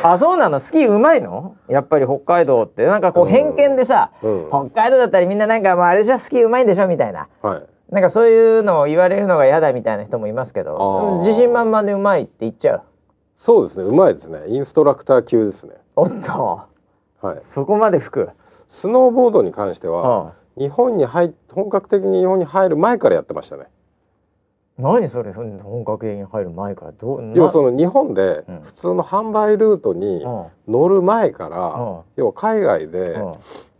[0.05, 0.61] あそうなの？
[0.61, 1.57] スキーうまいの？
[1.69, 2.85] やっぱり北海道って。
[2.85, 12.83] なんかこう偏見でさ、うん、北海道だったらみんななんか、まあ、あれじゃスキーうまいんでしょみたいな、はい、なんかそういうのを言われるのが嫌だみたいな人もいますけど自信満々でうまいって言っちゃう。
[13.35, 13.85] そうですね。
[13.85, 14.45] うまいですね。
[14.49, 15.75] インストラクター級ですね。
[15.95, 16.63] おっと
[17.27, 18.31] はい、そこまで吹く。
[18.69, 23.65] スノーボードに関しては、日本に入本格的に日本に入る前からやってましたね。
[24.79, 25.33] 何それ？
[25.33, 27.33] 本格的に入る前からどう？
[27.35, 30.23] 要はその日本で普通の販売ルートに
[30.69, 33.17] 乗る前から、うん、要は海外で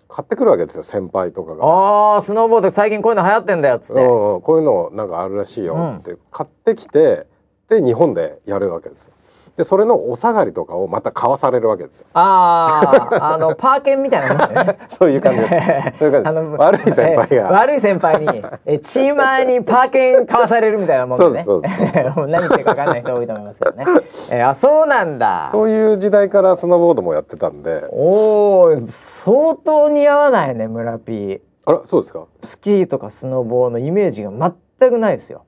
[0.09, 1.67] 買ってくるわけですよ先輩とかが。
[1.67, 7.27] ああスノーボード最近こういうの流行ってんだよっつって、うん、こういうのなんかあるらしいよって買ってきて
[7.69, 9.13] で日本でやるわけですよ。
[9.57, 12.07] でそれのお下がりとかをまた買わされるわけですよ。
[12.13, 15.49] ああ、あのパーケンみたいな、 ね、そういう感じで
[15.93, 15.99] す。
[15.99, 21.43] そういう感じ悪い先輩が、 悪い先輩にえチーマーにパーケン買わされるみたいなもんでね。
[21.43, 21.81] そうそうです。
[22.29, 23.85] 何言ってるか分かんない人多いと思いますけどね。
[24.31, 25.49] えあそうなんだ。
[25.51, 27.87] そういう時代からスノーボードもやってたんで。
[27.93, 31.41] おお相当似合わないね村 P。
[31.65, 32.25] あらそうですか？
[32.43, 34.31] スキーとかスノボーのイメージが
[34.79, 35.45] 全くないですよ。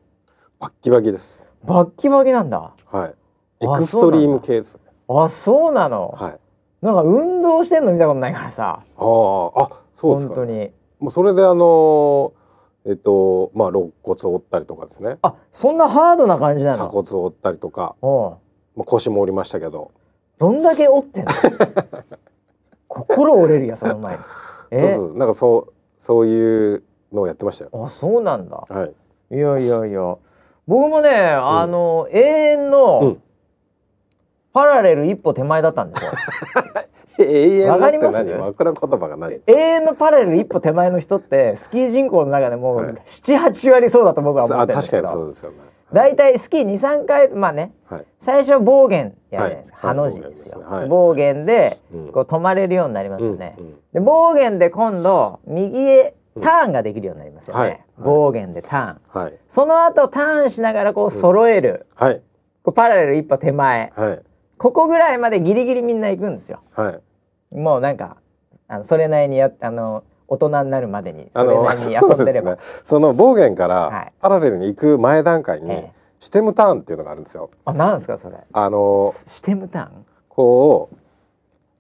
[0.61, 1.47] バッキバキです。
[1.65, 2.71] バッキバキなんだ。
[2.91, 3.15] はい。
[3.61, 4.79] エクストリーム系です。
[5.09, 6.15] あそうなの？
[6.17, 6.39] はい。
[6.81, 8.83] なんか運動してんの見たことないからさ。
[8.97, 10.71] ああそうですか、ね、本当に。
[11.01, 12.33] もうそれであの
[12.87, 15.19] えっとまあ肋骨を折ったりとかですね。
[15.23, 16.89] あそんなハードな感じなの？
[16.89, 17.97] 鎖骨を折ったりとか。
[18.03, 18.39] ま
[18.83, 19.91] あ腰も折りましたけど。
[20.39, 21.31] どんだけ折ってんの？
[22.87, 24.23] 心折れるやその前に。
[24.79, 25.17] そうそう。
[25.17, 27.71] なんかそうそういうのをやってましたよ。
[27.85, 28.57] あそうなんだ。
[28.69, 28.89] は
[29.31, 29.35] い。
[29.35, 30.17] いやいやいや。
[30.67, 33.23] 僕もね、あの、永遠の、うん
[34.59, 36.11] パラレル一歩手前だったんですよ。
[37.25, 38.25] 永遠わかります？
[38.25, 39.41] 枕言葉が何？
[39.47, 45.03] 永遠のパラレル一歩手前の人ってスキー人口の中でも78、割そうだと僕は思ってるんですけど。
[45.05, 45.57] 確かにそうですよね。
[45.93, 51.79] 大体スキー23回まあね、はい、最初暴言やるじゃないですか、はい、ハの字ですよ、はい、暴言で
[52.13, 53.57] こう止まれるようになりますよね、
[53.95, 62.21] で暴言で今度右へターンができるようになりますよね、暴言でターン、はい、その後ターンしながらこう揃える、はい、
[62.63, 64.23] こうパラレル一歩手前、はい
[64.59, 66.63] ここぐらいまでギリギリみんな行くんですよ。
[66.75, 67.01] は
[67.53, 68.17] い、もうなんか
[68.67, 75.85] あのそれなりにやあの大人になるまでにそれなりに遊んでればそ、ね,、の暴言からパラレルに行く前段階に、
[76.21, 77.51] シテムターンっていうのがあるんですよ。
[77.65, 78.37] あ、なんですかそれ。
[78.53, 80.07] あのシテムターン？
[80.29, 80.97] こう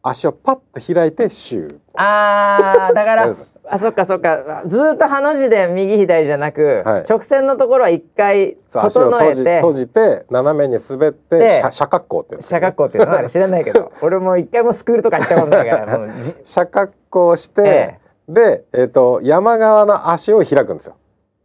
[0.02, 1.78] 足をパッと開いてシュー。
[1.94, 3.34] ああ、だから
[3.70, 4.62] あそっかそっか。
[4.64, 9.56] ずっとハの字で右左じゃなく、はい、直線のところは一回整えて。
[9.60, 20.96] 閉じて斜めに滑って斜角行っていう斜角行っていうの知らないけど 俺も一回もスクールとか行ったことないから 斜角行して、ええ、で、えーと、山側の足を開くんですよ。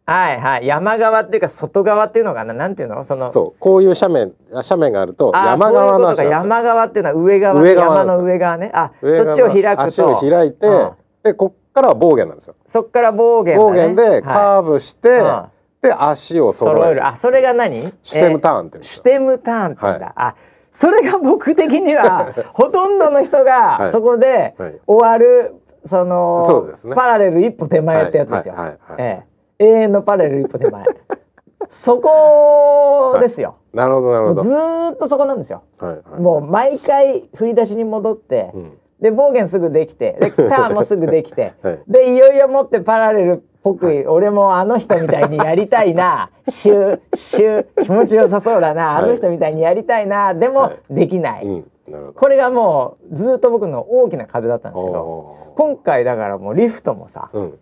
[0.05, 0.67] はいはい。
[0.67, 2.53] 山側っていうか外側っていうのがな？
[2.53, 3.05] なんていうの？
[3.05, 8.69] そのそうこういう斜面斜面があると山側の足山側っていうのは上側上側山の上側ね。
[8.73, 9.81] あそっちを開くと。
[9.83, 10.91] 足を開いて、うん、
[11.23, 12.55] でこからは暴言なんですよ。
[12.65, 15.49] そっから暴言、ね、暴言でカーブして、は
[15.81, 17.05] い、で足を揃える。
[17.05, 17.91] あ、それが何？
[18.03, 18.83] シュテムターンって。
[18.83, 20.05] シュテムターンって言うんだ。
[20.05, 20.36] はい、あ、
[20.71, 24.55] それが僕的には ほとんどの人がそこで
[24.88, 28.55] 終わる、そのそうです、ね、パラレル一歩手前ってやつですよ。
[28.97, 29.23] え
[29.59, 30.86] え、永遠のパラレル一歩手前。
[31.69, 33.55] そこですよ。
[33.73, 34.41] なるほどなるほど。
[34.43, 34.55] ず
[34.93, 35.63] っとそこなんですよ。
[35.79, 38.51] はいはい、もう毎回振り出しに戻って。
[38.53, 51.51] うんで暴言すぐできてで ターンもすぐできて、はい、でいよいよもってパラレルっぽく、はい、俺もあの人みたいにやりたいな シューシュー気持ちよさそうだな、はい、あの人みたいにやりたいなでもできない、う
[51.97, 57.60] ん、これがもうずっと僕の大きな壁だったんですけど今回だからもうリフトもさ、うん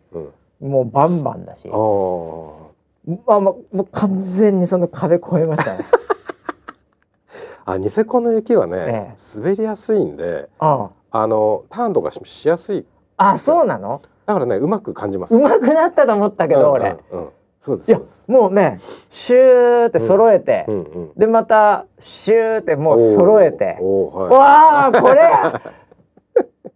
[0.62, 5.86] うん、もうバンバンだしあ、まあ、もう完全にその壁越えましたね。
[7.66, 10.90] あニセコの雪はね、ええ、滑りやすいんでああ
[11.28, 12.86] のターンとかしやすい。
[13.18, 14.02] あそうなの？
[14.26, 15.36] だからねうまく感じます。
[15.36, 25.22] うまくなったと思ったけど、うん、俺、うん、そうですもうねシューって揃えて、うんうんうん、でまたシューってもう揃えて、はい、わあこれ！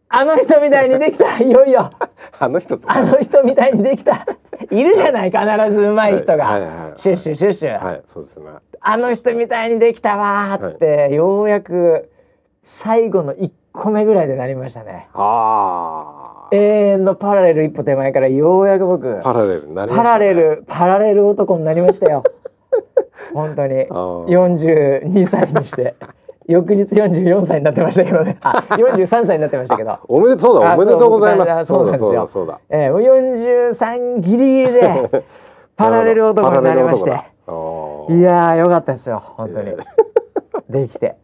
[0.08, 1.40] あの人みたいにできた。
[1.40, 1.90] いよいよ。
[2.40, 4.26] あの人あの人みたいにできた。
[4.72, 6.80] いるじゃない必ず上手い人が、はいはいはい。
[6.92, 8.46] はい、シュッシュシュッシュ、はい、そうですね。
[8.80, 12.12] あの人みたいにできたわって、はい、ようやく
[12.64, 22.24] 最後の1個目ぐらいでなりましたねああ永遠のパラレル一歩手前からようやく僕パラレル、ね、パラレルパラレル男になりましたよ
[23.34, 25.96] 本当に42歳にして
[26.48, 28.38] 翌日44歳になってましたけどね。
[28.42, 30.00] あ、43歳になってましたけど。
[30.08, 31.66] おめでとうだ、おめでとうございます。
[31.66, 32.60] そうだ、そうだ、そうだ。
[32.70, 35.24] ええー、43ギリギリで
[35.76, 37.10] パラレル男になりまして。
[38.10, 39.76] いやよかったですよ、本当に。
[40.70, 41.16] できて。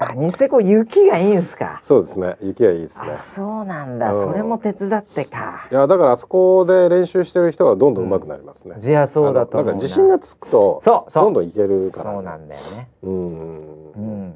[0.00, 1.78] あ、ニセコ雪がいいんすか？
[1.82, 2.36] そうですね。
[2.40, 3.16] 雪がいいですね。
[3.16, 5.66] そうなんだ、うん、それも手伝ってか。
[5.70, 8.76] いや、だからあそこで練習してる人はどんどん上手くなりますね。
[8.80, 12.88] いや、そうだとなんか自信がつくと、そうそうどんどんいけるから、ね、そうなんだよね。
[13.02, 13.92] うん。
[13.92, 14.34] うん。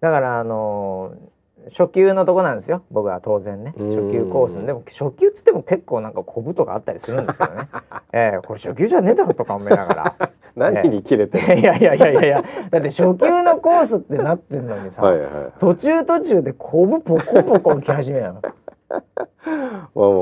[0.00, 1.33] だからあのー
[1.68, 2.82] 初級のとこなんですよ。
[2.90, 3.74] 僕は当然ね。
[3.76, 7.68] 初級コースでも初級っつっても結構なんかコブとかあったりするんですけどね。
[8.12, 10.14] えー、これ初級じゃねえだろとか思いながら。
[10.54, 12.42] 何に切れてる、いやいやいやいやいや。
[12.70, 18.40] だって初級のコースってなってんのにさ、 はいはい、途中途中でコブポコポコ来始めたの。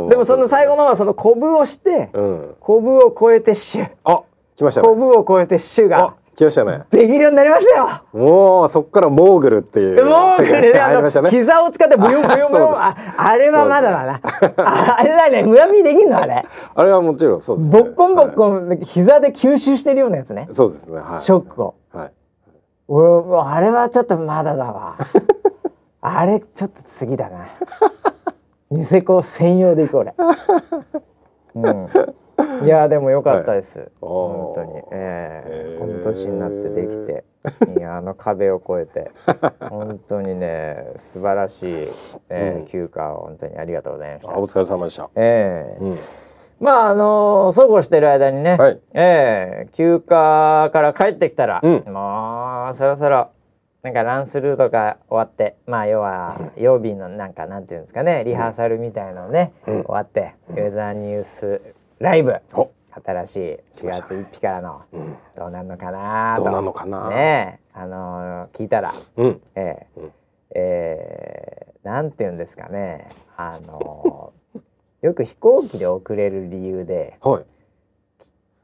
[0.09, 4.22] でもその最後のはそのコブをして、うん、コブを越えてシュあ
[4.57, 6.85] 来ました、ね、コブを越えてシュが来ましたね。
[6.91, 8.03] できるようになりましたよ。
[8.12, 14.20] もうそこからモーグルっていうモーグル であの、ね、膝を使ってブヨブヨブヨあ あれはまだだな。
[14.57, 16.45] あれだね上見できんのあれ。
[16.74, 17.83] あれはもちろんそうです、ね。
[17.83, 20.49] ボッコンボッコン、はい、膝で吸収してるようなやつね。
[20.53, 20.99] そうですね。
[20.99, 21.20] はい。
[21.20, 21.74] ショックを。
[21.93, 22.12] はい。
[22.89, 23.09] 俺
[23.43, 24.97] あれはちょっとまだだわ。
[26.01, 27.47] あれちょっと次だな。
[28.70, 30.14] ニセコ専用でいこう俺。
[31.57, 31.89] うん。
[32.64, 37.24] いやでも良かったです、はい、本当に、えー、この年になってできて。
[37.76, 39.11] いやあの壁を越えて。
[39.68, 41.89] 本当にね素晴らしい、
[42.28, 44.39] えー、うん、休暇を本当にありがとうございました。
[44.39, 45.11] お疲れ様でした。
[45.16, 45.95] えー、うん。
[46.61, 53.30] まああのー、そうこうしてる間にね、はい、えー、休暇から帰ってきたら、うん、もうそろそろ
[53.83, 61.61] なんかランスルーとか終わってまあ要は曜日のなんかなんていうんですかねリハーサルみたいのね、うん、終わってウェザーニュース
[62.03, 62.34] ライブ。
[63.05, 63.40] 新しい
[63.86, 64.82] 4月1日からの、
[65.36, 67.09] どうなるのかなどうなのかな。
[67.09, 70.12] ねあのー、聞いたら、うん、えー、うん、
[70.55, 73.09] えー、なんて言うんですかね。
[73.36, 77.44] あのー、よく飛行機で遅れる理由で、はい、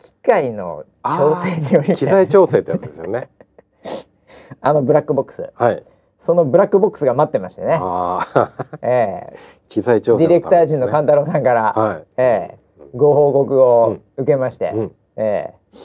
[0.02, 3.30] 機械の調整により機材調整ってやつですよね。
[4.60, 5.50] あのブラックボックス。
[5.54, 5.84] はい。
[6.18, 7.80] そのブラックボックスが待ってましてね。
[8.82, 9.36] ええ。
[9.36, 9.38] ー、
[9.70, 12.58] 機材調整、ね、ディレクター陣の勘太郎さんから、はい、ええ。
[12.64, 15.78] ーご報告を受けまして、うん、えー、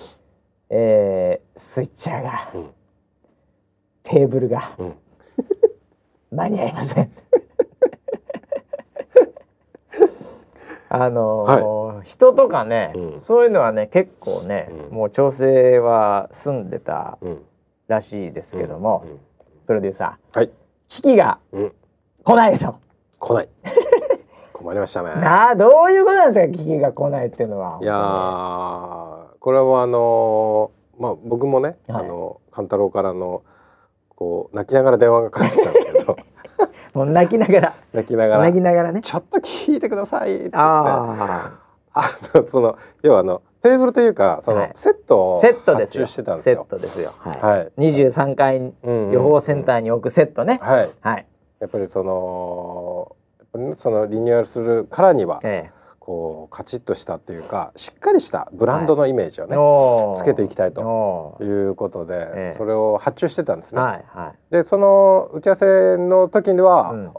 [0.70, 2.70] えー、スイッチャーが、うん、
[4.04, 4.96] テーブルが、うん、
[6.38, 7.12] 間に合いません。
[10.90, 11.64] あのー
[11.96, 17.18] はい、人とかね、うん、そういうのはね結構ね、うん、もう調整は済んでた
[17.88, 19.04] らしいですけども、
[19.66, 20.52] プロデューサー、はい、
[20.88, 21.40] 機器が
[22.24, 22.80] 来ないですよ。
[23.20, 23.50] 来ない
[24.64, 25.10] 困りましたね。
[25.16, 27.80] なあどういうことなんですか危機が来ないっていうのは。
[27.82, 33.44] いやこれはあのまあ僕もね、はい、あの勘太郎からの
[34.10, 36.18] こう泣きながら電話がかかってきたんですけど。
[36.94, 41.52] もう泣きながら泣きながら泣きながらねちょっと聞いてくださいってあ
[41.92, 46.56] あのその要はあのテーブルというかその、セットを発注してたんですよ。
[46.58, 47.14] セットですよ。
[47.18, 47.72] はい。
[47.78, 50.60] 二十三階予報センターに置くセットね。
[50.62, 50.90] はい。
[51.00, 51.26] はい。
[51.62, 53.16] やっぱりその
[53.78, 63.80] そのリニューアルするからには、ええ、こうカチッとしたというかしっかりしたブランドのイメージをね、はい、つけていきたいということで、ええ、それを発注してたんですね。
[63.80, 67.12] はいはい、でその打ち合わせの時には、うん、あ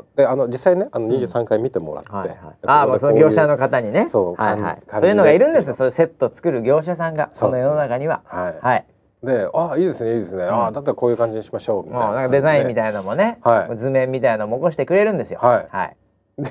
[0.00, 2.28] あであの実際ねあの23回見てもらって、うんはい。
[2.28, 4.08] はい、ああその業者の方にね。
[4.08, 5.74] そう,、はいはい、そういうのがいるんですよ。
[5.74, 8.22] そういうセット作る業者さんがその世の中には。
[8.24, 8.84] はい、はい
[9.22, 15.38] で、あいいですねいいですね、うん、あだったらこういう感じにしましょうみたいななんかデザインみたいなのもね、はい、図面みたいなのも起こしてくれるんですよ。
[15.40, 15.96] はい、はい、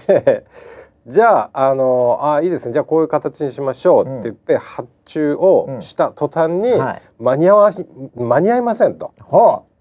[0.08, 0.46] で
[1.08, 2.74] じゃああのあいいですね。
[2.74, 6.72] じゃあこういう形にしましょうって言って、発注をした途端に、
[7.18, 9.12] 間に合わし間に合いませんと。
[9.20, 9.72] ほう。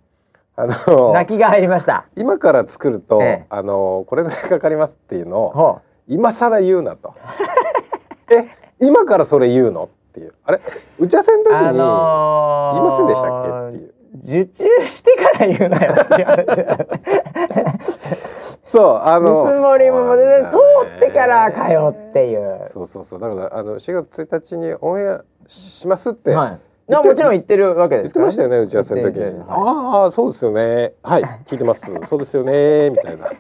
[0.57, 2.07] あの泣きが入りました。
[2.17, 7.15] 今から作ると、ええ、あのこれぐらいかかりますっていうのを今更言うなと。
[8.33, 8.49] え
[8.81, 9.91] 今からそれ言うの？
[10.11, 10.35] っていう。
[10.45, 10.61] あれ？
[10.99, 13.95] 打ち合わせの時に言いませんでしたっけっていう。
[14.13, 16.47] 受注してから言うなよって話
[18.65, 20.59] そうあの見積もりも、ね、通
[20.97, 21.59] ってから通
[22.09, 22.67] っていう。
[22.69, 23.21] そうそうそう。
[23.21, 26.61] だからあの4月1日にオンエアしますって、はい。
[26.97, 30.93] もちろん言ってるわけです言ってましたよね打ち合わせの時に、はい、ああそうですよね。
[31.05, 31.93] はい聞いてます。
[32.05, 33.31] そうですよねみたいな。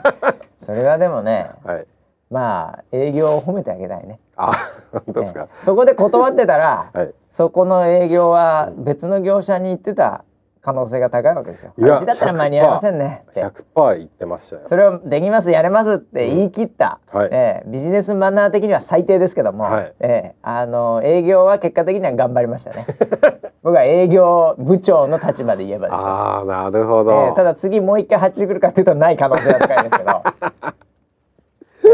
[0.58, 1.86] それはでもね、はい、
[2.30, 4.20] まあ営業を褒めてあげたいね。
[4.36, 4.52] あ、
[4.92, 10.24] 本当ですか、ね、そこで断ってたら、はい、そこの営業は別の業者に行ってた
[10.60, 11.72] 可能性が高いわけですよ。
[11.78, 13.24] いや、だったら間に合いませんね。
[13.34, 14.62] 100%言ってましたよ。
[14.64, 22.86] それをできますやれますって言い切った、うん、はい、えー、ビジネスマナー的には最低ですけども、はい、えー、あの営業は結果的には頑張りましたね。
[23.62, 30.22] 僕は営業部長の立場で言えばですああなるほど、えー、ただ次もう一回発注来るかっていうとない可能性は高いですけど、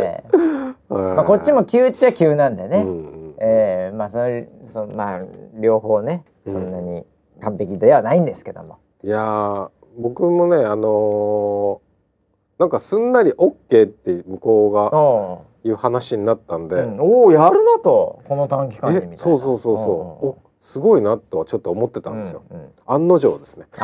[0.03, 0.55] えー
[0.89, 5.21] まあ、こっちも急っちゃ急なんでね、うん、えー、まあそれそまあ
[5.61, 7.05] 両方ねそんなに
[7.41, 8.79] 完璧ではないんですけども。
[9.03, 18.23] いや僕もねあのー、なんかすんなり OK って向こうがいう話になったんで、うん、おおやるなと。
[18.29, 19.17] この短期間にみたいな。
[19.17, 19.83] そうそうそうそ
[20.23, 20.27] う。
[20.27, 23.67] おすごいなとはちょっと思ってたんですよ、うんうん、案の定ですね。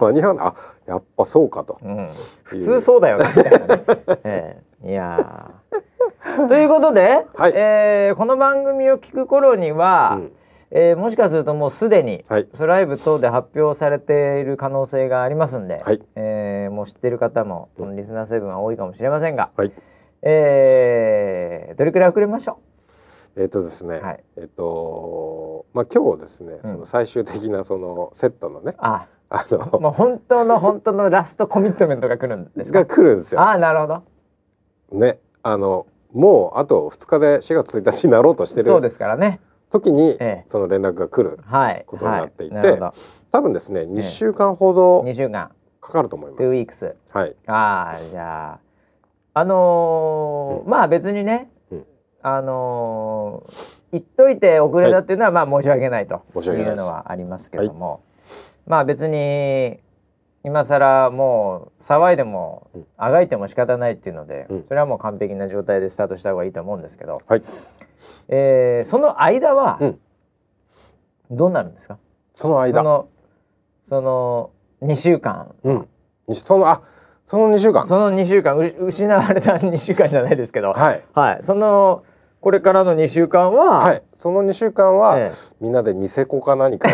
[0.00, 0.46] 間に合わない。
[0.46, 0.54] あ
[0.86, 2.10] やっぱそうかと、うん、
[2.42, 3.82] 普通そうだよねみたいなね、
[4.24, 5.52] えー、いや
[6.48, 10.32] ということで、はい、えー、この番組を聞く頃には、うん。
[10.70, 19.72] えー、もしかするともうすでに、はい、スライブ等で発表されている可能性がありますんで、はい、えー、もう知ってる方も、このリスナー7は多いかもしれませんが、はい、
[20.20, 22.67] えー、どれくらい遅れましょう？
[23.38, 32.80] えっ、とですね、はい、えっ、とまあ今日ですね、うん、その最終的なそのセットのね、ああのもう本当の本当のラストコミットメントが来るんですか？
[32.80, 33.40] が来るんですよ。
[33.40, 34.02] ああなるほど。
[34.92, 38.64] ね、あのもうあと2日で4月1日になろうとしてる。
[38.64, 39.40] そうですからね。
[39.70, 40.18] 時に、
[40.48, 41.38] その連絡が来る
[41.86, 42.92] ことになっていて、はいはい、
[43.30, 46.42] 多分ですね2週間ほど2週間かかると思います。
[46.42, 46.94] 2 weeks。
[47.10, 47.36] はい。
[47.46, 48.60] ああじゃあ
[49.34, 51.57] あのーうん、まあ別にね、うん、
[52.22, 53.52] あのー、
[53.92, 58.00] 言っといて遅れたっていうのは、まあ申し訳ないというのはありますけども、はい、
[58.66, 59.78] まあ別に
[60.44, 67.42] 今更もう騒いでもあがいても仕方ないっていうので、うん、それはもう完璧な状態でスタートした方がいいと思うんですけど、はい、
[68.28, 69.78] えー、その間は
[71.30, 71.98] どうなるんですか、
[72.34, 72.80] その間。
[72.80, 73.08] その
[73.82, 74.50] その
[74.82, 75.88] 2週間、うん、
[76.32, 76.82] そのあ
[77.28, 77.86] その2週間？
[77.86, 78.56] その2週間。
[78.56, 80.72] 失われた2週間じゃないですけど。
[80.72, 82.02] はい、はい、その
[82.40, 86.88] これからの2週間は、はい、その2週間は、ええ、みんなでニセコか何か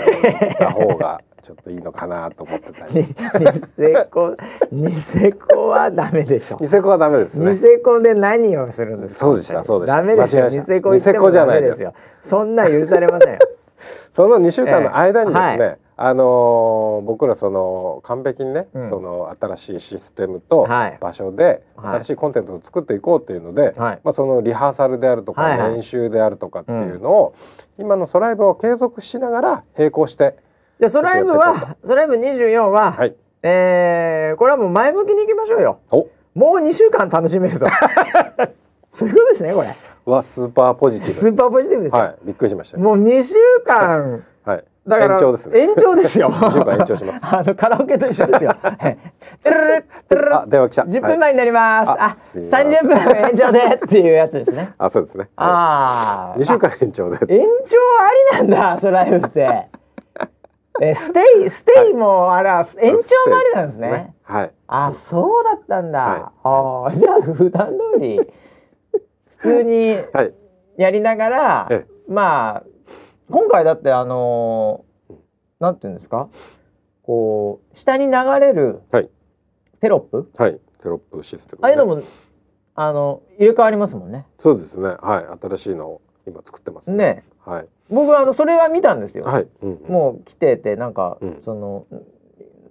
[0.59, 2.95] た方がちょっといいのかなと思ってたり。
[2.99, 4.35] ニセコ、
[4.72, 6.59] ニセコはダメでしょ。
[6.61, 7.53] ニセコはダメですね。
[7.53, 9.99] ニセコで何をするんですそうでした、そうでした。
[9.99, 10.49] ダメですよ。
[10.49, 11.80] ニセコニセコじゃないです。
[11.80, 11.93] よ。
[12.22, 13.39] そんな許されません
[14.12, 15.61] その2週間の間にですね、え。
[15.61, 20.66] はいあのー、僕らその完璧にね、うん、その新しいシステムと
[21.01, 27.34] 場所で新しいコンテンツを作っていこうっていうので、はい、まあ、そのリハーサルであるとか、練習であるとかっていうのを、
[27.78, 30.36] 今のソライブを継続しながら並行して
[30.80, 35.80] じゃソライブはソライブ24は、はい、えー、これはもう前向きにいきましょうよ。
[36.34, 37.66] もう2週間楽しめるぞ。
[38.90, 39.68] そういうことですねこれ。
[40.05, 41.14] はスーパーポジティブ。
[41.14, 43.34] スーパーポジティブですよ、はい、びっくりしました、もう2週
[43.64, 45.61] 間はいだから延長ですね。
[45.61, 46.28] 延長ですよ。
[46.70, 47.24] 延長します。
[47.34, 48.51] あのカラオケと一緒ですよ。
[48.62, 50.86] あ、電話来た。
[50.86, 51.90] 十分前になります。
[51.90, 52.11] あ、
[52.45, 54.74] 三十分延長でっていうやつですね。
[54.76, 55.30] あ、そうですね。
[55.36, 56.38] ああ。
[56.38, 57.16] 二週間延長で。
[57.34, 57.76] 延長
[58.36, 59.68] ありなんだ、 SOLiVE って。
[60.80, 64.14] え、ステイ、ステイもあら、延長もありなんですね。
[64.22, 64.51] はい。
[64.66, 66.30] あ、そうだったんだ。
[66.42, 68.20] ああ、じゃあ普段通り。
[69.30, 69.99] 普通に。
[70.76, 71.68] やりながら、
[72.07, 72.74] まあ。
[73.31, 75.14] 今回だってあのー、
[75.61, 76.29] なんていうんですか？
[77.03, 78.83] こう下に流れる
[79.81, 82.03] テロップ、はい、テロップシステム、ね、ああいうのも
[82.75, 84.27] あの入れ替わりますもんね。
[84.39, 84.89] そうですね。
[84.89, 85.47] はい。
[85.47, 87.68] 新しいのを今作ってますね、ね、はい。
[87.91, 89.49] 僕はあのそれは見たんですよ、はい。
[89.62, 91.87] うんうん、もう来ててなんか、うん、その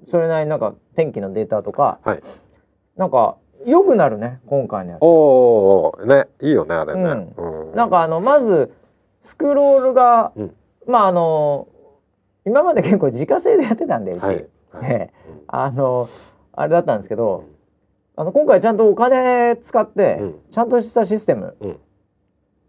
[0.04, 2.24] それなりになんか天気のデータとか、はい、
[2.98, 5.04] なんか良くなるね今回のやつ。
[5.04, 7.02] おおねいいよねあれね、
[7.38, 8.74] うん、なんかあのまず
[9.24, 10.56] スクロールが、うん、
[10.86, 11.68] まああの
[12.46, 14.48] 今まで結構自家製でやってたんでうち、はい。
[14.72, 15.10] はい、
[15.48, 16.10] あの
[16.52, 17.46] あれだったんですけど、
[18.16, 20.20] あの今回ちゃんとお金使って、
[20.52, 21.56] ちゃんとしたシステム、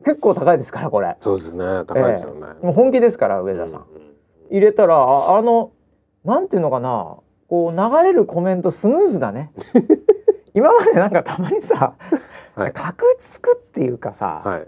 [0.05, 1.16] 結構高いですからこれ。
[1.20, 1.64] そうですね。
[1.86, 3.86] 高いですよね、えー、もう本気ですから上田さん、
[4.50, 5.72] 入れたらあの
[6.24, 7.18] なんていうのかな。
[7.48, 9.52] こう流れるコメントスムーズだね。
[10.55, 11.94] 今までなんかたまにさ、
[12.55, 14.66] はい、カクつくっていうかさ、はい、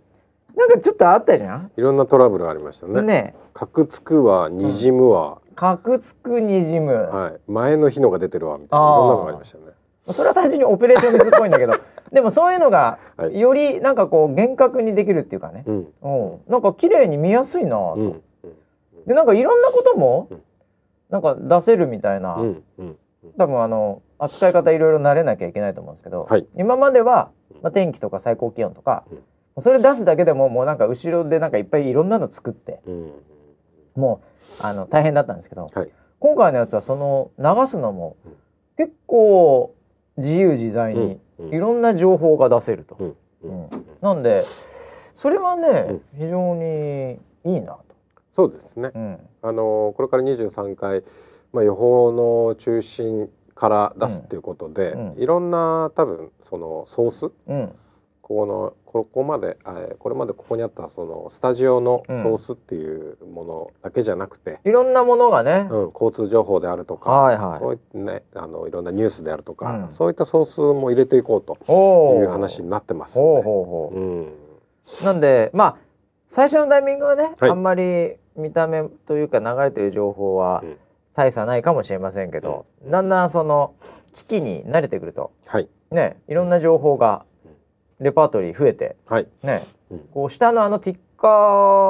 [0.56, 1.70] なんかちょっとあったじゃん？
[1.76, 3.02] いろんなトラブルありましたね。
[3.02, 3.34] ね。
[3.52, 6.94] カクつくはにじむは、カクつくにじむ。
[6.94, 7.40] はい。
[7.46, 8.86] 前の日のが出てるわみたいな。
[8.86, 9.64] いろんなのがありましたね。
[10.10, 11.74] それは単純にオペレーションミスっぽいんだけど。
[12.12, 12.98] でもそういうのが
[13.32, 18.22] よりなんかこう厳格にできるっていうかね、うん、なんか綺麗に見やすいなと、うん、
[19.06, 20.28] でなんかいろんなことも
[21.10, 22.62] なんか出せるみたいな、うん。
[22.78, 22.96] うん、
[23.36, 27.30] 多分あの扱い方いろいろ慣れなきゃいけないと思うんですけど、はい、今までは、
[27.60, 29.18] まあ、天気とか最高気温とか、うん
[29.60, 33.12] それ出すだけでももうなんか後ろでなんかいっぱいいろんなの作って、うん、
[33.94, 34.20] も
[34.60, 38.16] うあの大変だったんですけど、はい、今回のやつはその流すのも
[38.76, 39.74] 結構
[40.18, 41.18] 自由自在に
[41.50, 43.16] いろんな情報が出せると。
[43.42, 43.68] うん、
[44.00, 44.44] なんで
[45.14, 47.84] それはね、非常にいいなと。
[48.32, 48.90] そうですね、
[49.40, 51.02] あのこれから23回、
[51.54, 57.32] まあ、予報の中心から出すっていうことで、いろんな多分そのソース、
[58.26, 71.54] ここのここまで、えこれまでここにあったそのスタジオのソースっていうものだけじゃなくて、うん、いろんなものがね、うん、交通情報であるとか、はいはい、そういったねあのいろんなニュースであるとか、うん、そういったソースも入れていこうと
[72.20, 73.30] いう話になってますので。
[73.30, 73.96] ほうほうほう。
[73.96, 75.76] うん、なんでまあ
[76.26, 80.64] 最初のタイミングはね、はい、あんまり見た目というか流れてる情報は
[81.14, 83.74] 大差ないかもしれませんけど、だんだんその
[84.14, 87.24] 危機に慣れてくると、はい、ねいろんな情報が
[88.00, 91.28] レパートリー増えて、はい、ね、うん、こう下のあのティッカ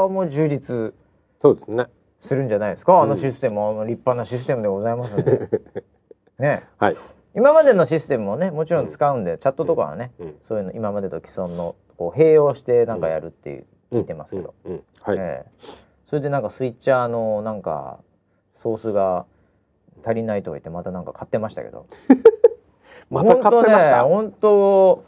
[0.06, 0.94] ーも充実
[1.40, 1.86] そうですね。
[2.18, 5.48] するんじゃないですか、うん、あのシステム、あの立派なシステムでございますので。
[6.38, 6.96] ね、はい、
[7.34, 14.54] 今までのシステムもねもちろん使うんで、うん、チャットとかはね、そういうの今までと既存のこう併用してなんかやるっていう、聞いてますけど、
[15.02, 15.16] はい。
[15.18, 15.66] えー、
[16.06, 17.98] それでなんかスイッチャーのなんか
[18.54, 19.24] ソースが
[20.04, 21.86] 足りないとか言ってまたなんか買ってましたけど。
[23.10, 24.04] また買ってました？
[24.04, 25.02] 本当、ね、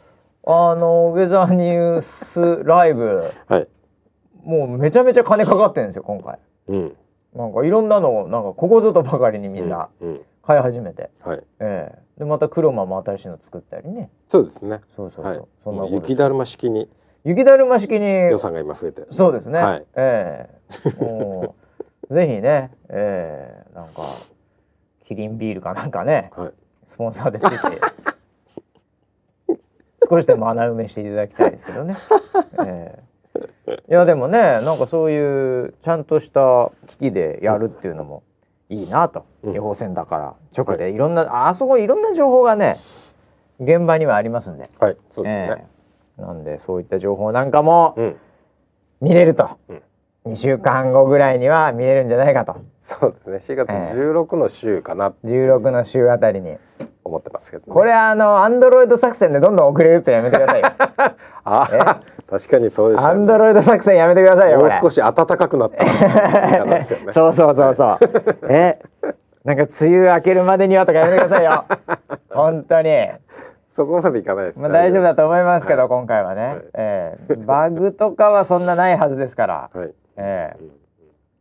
[0.45, 3.67] あのウェザーニュースライブ、はい、
[4.43, 6.95] もうめちゃめちゃ金かかってるんですよ今回、うん、
[7.35, 9.89] なんかいろんなのなんかここぞとばかりにみんな
[10.43, 11.43] 買い始めて、うんうん、はい。
[11.59, 14.09] えー、でまた黒マも新しいの作ったりね。
[14.27, 14.81] そうですね。
[14.95, 16.89] そうそうそう、はい、そんな雪だるま式に
[17.23, 19.05] 雪だるま式に予算が今増えて。
[19.11, 20.89] そうですね、はい、ええ。
[20.89, 21.55] ー、も
[22.09, 24.01] う ぜひねえー、なんか
[25.05, 27.81] キリンビールかなんかね、はい、スポンサーでついて
[30.07, 31.95] 少しでも穴埋めしていただきたいですけどね。
[32.65, 38.23] えー、いやでもねなんかそういうちゃんとした機器でやるっていうのも
[38.69, 40.33] いいなと、うん、予報線だから。
[40.55, 40.97] 直でい。
[40.97, 42.79] ろんな、はい、あそこいろんな情報がね
[43.59, 44.69] 現場にはありますんで。
[44.79, 45.67] はい、そうですね、
[46.17, 47.95] えー、なんでそういった情報なんかも
[49.01, 49.49] 見れると。
[49.69, 49.81] うん
[50.25, 52.57] 2週間後ぐらいには見れるんじゃないかと。
[52.79, 53.37] そうですね。
[53.37, 56.57] 4月16の週かな、えー、16の週あたりに。
[57.09, 60.67] 思ってますけど、ね、これあのアンドロイド作戦でどんどん遅れるってやめてくださいよ。
[61.43, 65.83] あ確かにそうです、ね、アンドロイド作戦やめてくださいよもう少し暖かくなった、
[66.63, 67.97] ね、 そうそうそうそう。
[68.49, 68.79] え
[69.43, 71.65] なんか梅雨明けるまでにはとかやめてくださいよ。
[72.29, 73.09] 本当に。
[73.69, 80.55] そこまでいかないです、まあ、大丈夫だと思いますけど、はい、今回はね、はい、えー、バグとかはそんなないはずですから、はい、え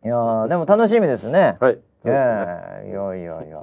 [0.05, 1.57] ー、いやでも楽しみですね。
[1.61, 1.79] はい。
[2.03, 2.37] そうですね、
[2.85, 3.63] えー、いやいやいや。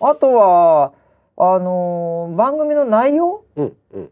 [0.00, 0.92] あとは
[1.36, 4.10] あのー、番組の内容、うんうん、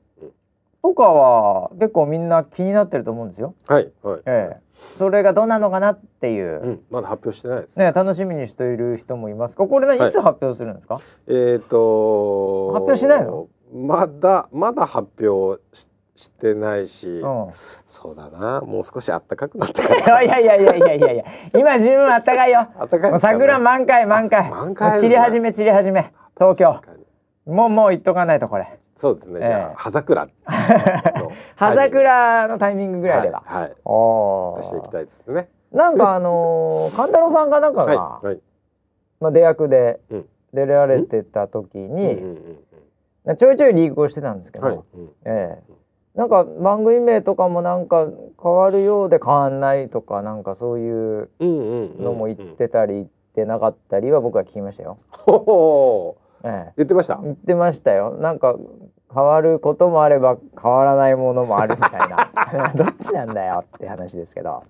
[0.82, 3.54] とかは結構みんな気になってると思うんですよ。
[3.66, 4.20] はいはい。
[4.26, 4.64] ええ。
[4.98, 7.78] それがどうなのかなっていう、うん、まだ発表してないです。
[7.78, 7.86] ね。
[7.86, 9.56] ね楽しみにしている人もいます。
[9.56, 9.66] か。
[9.66, 10.10] これ、ね、い。
[10.10, 10.94] つ発表するんですか？
[10.94, 13.48] はい、えっ、ー、と発表しないの？
[13.72, 17.50] まだまだ発表ししてないし、うん、
[17.86, 18.60] そうだな。
[18.60, 20.22] もう少し暖かくなってから。
[20.22, 21.24] いやいやいやいやいやいや。
[21.54, 22.68] 今十分暖かいよ。
[22.78, 24.48] 暖かい、ね、桜満開満開。
[24.48, 26.12] 満開、散り始め散り始め。
[26.38, 26.80] 東京。
[27.46, 28.78] もうもう言っとかないとこれ。
[28.96, 30.28] そうですね、えー、じゃあ葉桜。
[31.56, 35.48] 葉桜のタイミングぐらいでははい、はい、おしていきたいですね。
[35.72, 38.40] なんかあのー、勘太郎さんがなんかが、はいはい、
[39.20, 39.98] まあ出役で
[40.52, 42.14] 出られてた時に、
[43.24, 44.82] うん、ちょいちょいリークをしてたんですけど、はいうん、
[45.24, 45.62] ええ。
[45.68, 45.74] ー、
[46.14, 48.06] なんか番組名とかもなんか
[48.40, 54.98] 変わるようで変わんないとかなんかそういうのも言ってたり言ってなかったりは僕は聞きましたよ。
[56.44, 57.18] ええ、言ってました？
[57.22, 58.12] 言ってましたよ。
[58.12, 58.54] なんか
[59.12, 62.72] 変わることもあれば変わらないものもあるみたいな。
[62.76, 64.62] どっちなんだよって話ですけど。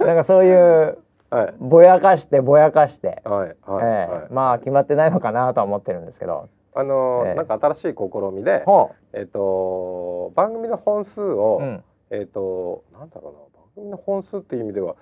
[0.00, 0.98] なんかそういう
[1.28, 6.48] はい、ぼやかしてぼやかして、はいはい、えー、まあ決まってないのかなとは思ってるんですけど。
[6.76, 7.32] あのーえ。
[7.32, 7.96] ー、なんか新しい試
[8.32, 8.64] みで、
[9.12, 14.96] えっ、ー、と番組の本数を、うん、えっ、ー、となんだろうな番組の本数っていう意味では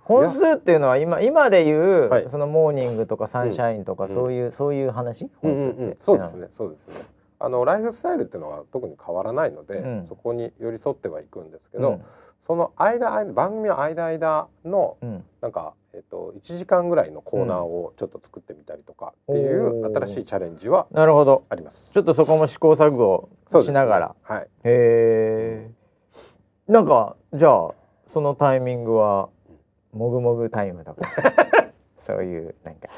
[0.00, 5.28] 本数っていうのは今今でいう、はい、そのモーニングとかサンシャインとか、そういう、そういう話？
[5.42, 5.88] 本数って、うん。
[5.88, 6.48] うん、そうですね。
[6.56, 7.16] そうですね。
[7.38, 12.02] あのライフスタイルっていうのは特に変わらないので、うん、そこに寄り添ってはいくんですけど、うん、
[12.46, 18.62] その間間番組の間間の、うん、なんか、えっと、1時間ぐらいのコーナーをちょっと作ってみ
[19.30, 21.44] っていう新しいチャレンジはなるほど。
[21.48, 21.92] あります。
[21.92, 23.28] ちょっとそこも試行錯誤
[23.64, 24.08] しながら。
[24.08, 25.70] ね、はい、へえ。
[26.68, 27.70] なんかじゃあ
[28.06, 29.28] そのタイミングは
[29.92, 31.00] もぐもぐタイムとか？
[31.98, 32.88] そういうなんか。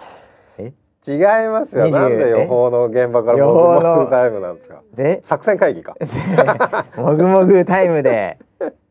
[0.59, 0.75] え？
[1.07, 1.89] 違いますよ。
[1.89, 4.83] なんで予報の現場からもぐもぐタイムなんですか？
[4.95, 5.97] で作戦会議か。
[6.97, 8.39] もぐもぐタイムで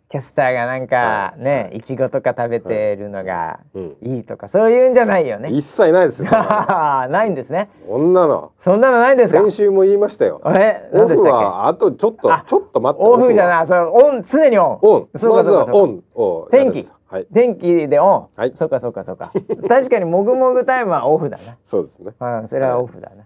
[0.10, 3.60] キャスターがなんかね、いちごとか食べてるのが
[4.02, 5.50] いいとか、そういうんじゃないよね。
[5.52, 6.32] 一切ないですよ。
[7.10, 7.70] ないんですね。
[7.86, 8.54] そんなの。
[8.58, 9.40] そんなのないんですか？
[9.40, 10.42] 先週も言いましたよ。
[10.46, 13.06] え、オフはあとちょっとちょっと待って。
[13.06, 14.80] オフじゃない、それオン常にオン。
[14.82, 15.10] オン。
[15.16, 15.74] そうかそうか。
[15.74, 16.04] オン。
[16.52, 16.86] 天気。
[17.10, 18.28] はい、天気でオン。
[18.38, 18.52] はい。
[18.54, 19.34] そうかそうかそうか。
[19.68, 21.58] 確かにもぐもぐタイムはオフだな。
[21.66, 22.14] そうですね。
[22.18, 23.26] うん、それはオフだな。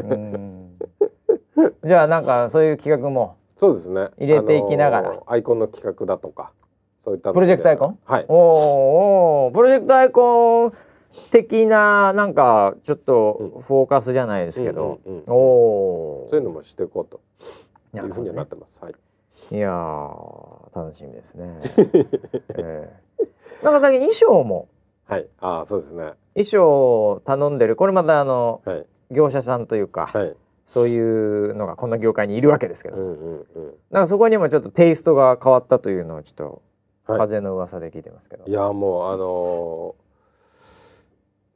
[0.00, 0.78] うん。
[1.84, 3.34] じゃあなんかそういう企画も。
[3.60, 4.08] そうですね。
[4.16, 5.22] 入れていきながら。
[5.26, 6.52] アイコンの企画だとか。
[7.04, 7.98] そういったプロジェクトアイコン？
[8.06, 8.24] はい。
[8.26, 10.72] おおプロジェクトアイコン
[11.30, 17.20] 的ななんかちょっとフォーカスじゃないですけど、うんうんうん、おおそういうのもしていこうと。
[17.94, 19.56] いうふうにはなってます、ね、はい。
[19.56, 19.68] いや
[20.74, 21.58] 楽しみですね、
[22.56, 24.68] えー、なんか最近衣装も。
[25.06, 25.26] はい。
[25.40, 26.14] あそうですね。
[26.34, 27.76] 衣装を頼んでる。
[27.76, 30.36] これまたあの、はい、業者さんというか、はい、
[30.70, 36.62] そういうのがこの業界にいるわけですけど、うんうんうん、なんかそこにもちょっとテイストが変わったというのをちょっと
[37.08, 39.96] 風の噂で聞いてますけど、い、やもうあの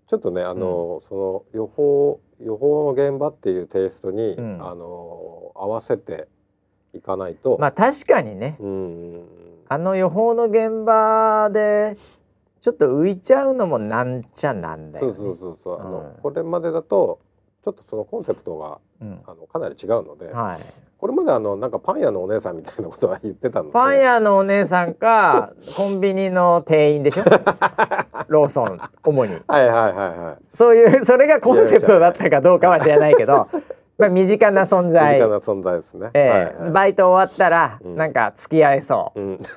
[0.08, 6.26] ー、ちょっとねあのーうん、その予報予報の現場っていうテイストに、うん、あのー、合わせて
[6.92, 7.56] いかないと。
[7.60, 9.24] まあ確かにね、うん、
[9.68, 11.96] あの予報の現場で
[12.62, 17.20] ちょっと浮いちゃうのもなんちゃなんだよ、ね、そうそうそうそう、あのこれまでだと
[17.64, 18.78] ちょっとそのコンセプトが、
[19.26, 20.60] あのかなり違うので、はい、
[20.98, 27.22] これまであのなんかパン屋のお姉さんみたいなことは言ってたのパン屋のお姉さんか コンビニの店員でしょ？
[28.28, 29.38] ローソン主に。
[29.46, 30.36] はいはいはいはい。
[30.52, 33.48] そういうそれがコンセプトだったかどうかは知らないけど
[33.98, 35.14] まあ身近な存在。
[35.14, 39.40] 身近な存在ですね、えーはいはい、バイト終わったら、うん、なんか付き合えそう、うん、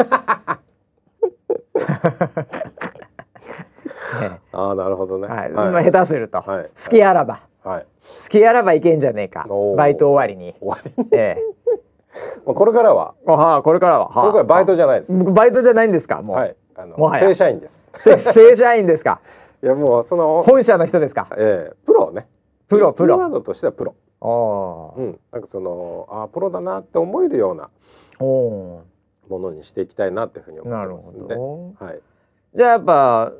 [4.51, 5.39] ああなるほどね、はい。
[5.51, 7.85] はい、まあ下手すると、はい、好きあらば、はい、
[8.23, 9.47] 好きあらばいけんじゃねえか。
[9.75, 10.55] バイト終わりに。
[10.59, 11.43] 終わりええ。
[12.45, 13.13] これからは。
[13.25, 14.07] あはこれからは。
[14.07, 15.23] これからバイトじゃないです。
[15.23, 16.21] バイトじゃないんですか？
[16.21, 17.89] もう、はい、あの正社員です。
[17.97, 19.19] 正社員ですか？
[19.61, 20.43] いやもうその。
[20.43, 21.27] 本社の人ですか？
[21.37, 21.75] ええ。
[21.85, 22.27] プロね。
[22.67, 23.17] プロプロ。
[23.17, 23.95] ワードとしてはプロ。
[24.21, 24.99] ああ。
[24.99, 25.19] うん。
[25.31, 27.69] なんかそのあプロだなって思えるような。
[28.19, 28.83] も
[29.29, 31.35] のにしていきたいなっていうふうに思ってますので、
[31.85, 31.99] はい、
[32.55, 33.31] じゃあやっぱ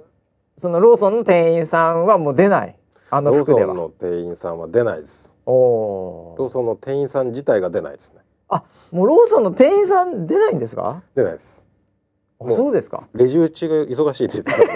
[0.58, 2.77] そのローソンの店員さんはもう出ない
[3.10, 3.74] あの服では。
[3.74, 5.38] ローソンの店員さんは出ないです。
[5.46, 8.20] おローソンの店員さん自体が出ないですね。
[8.50, 11.02] あもうローソンの店員さん出ないんですか？
[11.16, 11.68] 出ないです。
[12.50, 13.08] そうですか。
[13.14, 14.68] レジ打ちが忙しいって言って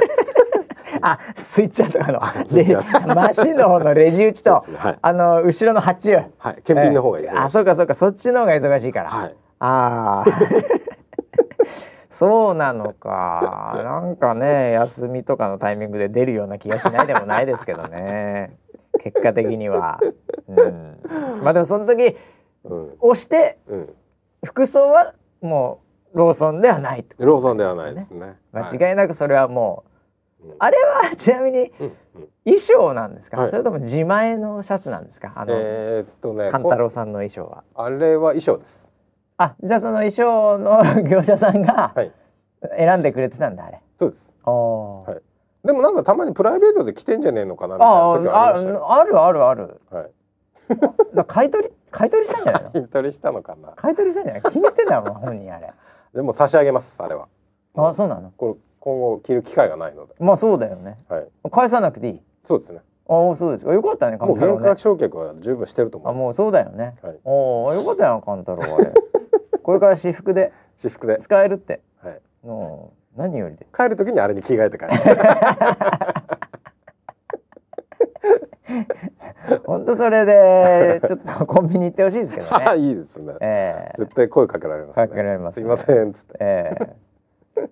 [0.99, 6.15] た あスイッチャーとかのマシンの方のレジ打ちと、はい、あの後ろの発注。
[6.38, 6.61] はい。
[6.63, 7.95] 検品の方がいい、えー、あそうかそうか。
[7.95, 10.32] そっちの方が忙しいから、はい、ああ
[12.12, 13.82] そうなのか。
[13.84, 18.55] なんかね休みとかのタイミングで出るような気がしないでもないですけどね。
[19.01, 19.99] 結果的には、
[20.47, 20.97] うん、
[21.41, 22.18] まあでもその時、
[22.66, 23.89] うん、押して、うん、
[24.45, 25.80] 服装はも
[26.14, 28.36] うローソンではないと、ね、ローソンではないですね。
[28.51, 29.86] 間違いなくそれはも
[30.43, 31.72] う、うん、あれはちなみに
[32.43, 35.32] 衣装なんですか、はい、それとも自前のシャツなんですか？
[35.36, 37.64] あの、えー、っとね勘太郎さんの衣装は。
[37.76, 38.89] あれは衣装です
[39.44, 41.94] あじゃあその衣装の 業者さんが
[42.78, 43.82] 選んでくれてたんだあれ。
[44.00, 44.32] そうです。
[44.46, 45.06] は
[45.64, 45.68] い。
[45.68, 49.82] でもなんかたまにプライベートで着てんじゃねえのかなみたいな時ありああるあるある。
[49.92, 50.12] はい。
[51.16, 52.72] だ 買い取り買い取りしたんじゃないの？
[52.72, 53.70] 買い取りしたのかな。
[53.76, 54.42] 買い取りしたんじゃない？
[54.44, 55.72] 気に入ってんだもん本人あれ。
[56.14, 57.28] でも差し上げますあれは。
[57.76, 58.32] あそうなの？
[58.38, 60.14] これ今後着る機会がないので。
[60.20, 60.98] まあそうだよね。
[61.10, 61.28] はい。
[61.52, 62.22] 返さなくていい？
[62.44, 62.80] そうですね。
[63.08, 63.74] ああそうですか。
[63.74, 64.18] よかったね。
[64.18, 66.12] もう原価償却は十分してると思う。
[66.12, 66.96] あもうそうだよね。
[67.04, 67.20] はい。
[67.26, 68.94] おおよかったよ勘太郎あれ。
[69.72, 71.80] これから私服で私服で使えるって。
[72.03, 72.19] はい。
[72.43, 73.65] もう何よりで。
[73.74, 74.91] 帰る時にあれに着替えて帰る。
[79.65, 82.65] 本当それでちょっとコンビニ行ってほしいですけどね。
[82.84, 83.34] いいですね。
[83.39, 86.36] えー、絶対声かけられます、ね、かけられます、ね、すいませんつって。
[86.41, 87.69] えー、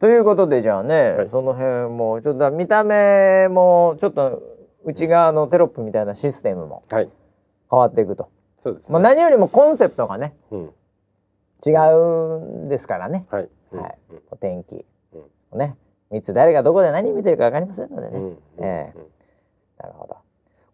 [0.00, 4.42] ということでじゃあね、はい、その辺もちょっと見た目もちょっと
[4.86, 7.10] 内側のテロップみたいなシステムも変
[7.68, 8.30] わっていくと。
[8.58, 10.70] そうです、ね、まあ何よりもコンセプトがね、うん、
[11.64, 13.26] 違うんですからね。
[13.30, 13.48] はい。
[13.72, 13.98] はい。
[14.30, 14.84] お天気、
[15.52, 15.76] うん、ね、
[16.12, 18.18] いつ誰がどこで何見てるかわかりませんのでね。
[18.18, 18.98] うん、ええ。
[19.78, 20.16] ー、なるほど。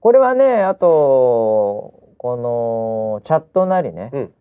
[0.01, 4.33] これはね、あとこのチャットなりね、うん、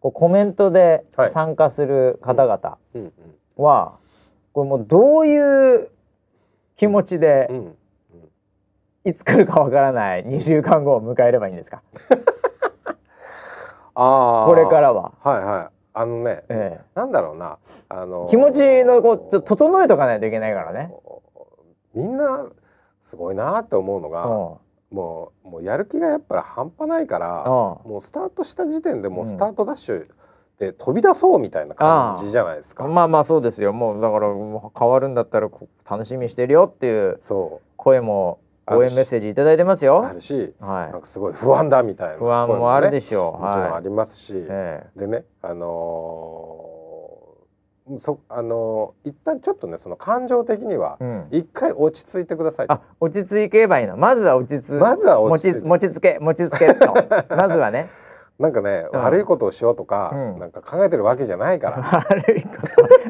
[0.00, 2.78] こうコメントで参加する方々
[3.56, 3.98] は、
[4.52, 5.88] これもうどういう
[6.76, 7.50] 気持ちで、
[9.04, 11.82] いつ来るかわからない2週間後を迎えればいいんですか？
[13.94, 15.12] あこれからは。
[15.20, 15.82] はいはい。
[15.94, 17.58] あのね、ええ、なんだろうな、
[17.90, 20.90] あのー、気持ちのこう整えとかないといけないからね。
[21.94, 22.46] みんな
[23.02, 30.06] すごいなって思うのが、もうもうやる気がやっぱり半端ないから、もうスタートした時点でもうスタートダッシュ
[30.58, 32.84] で飛び出そうみたいな感じじゃないですか。
[32.84, 33.74] まあまあそうですよ。
[33.74, 34.28] もうだから
[34.78, 35.50] 変わるんだったら
[35.90, 37.20] 楽しみしてるよっていう
[37.76, 40.06] 声も応援メッセージ頂いてますよ。
[40.06, 43.42] あるし、はい、なんかすごい不安だみたいな、ね、不安もあるでしょう。
[43.42, 50.98] もちろんありますし、はい、でね、あのー、そあのー、一旦ちょっとねその感情的には
[51.32, 53.96] 一回落ち着いてください、うん、あ落ち着けばいいの。
[53.96, 56.94] まずは落ち着まずは落ち着持ち着け持ち着けと
[57.34, 57.88] まずはね
[58.42, 61.78] なんかね、うん、悪いことをしようとか、うん、なんか考えてるわけじゃないから。
[62.10, 62.48] 悪いこ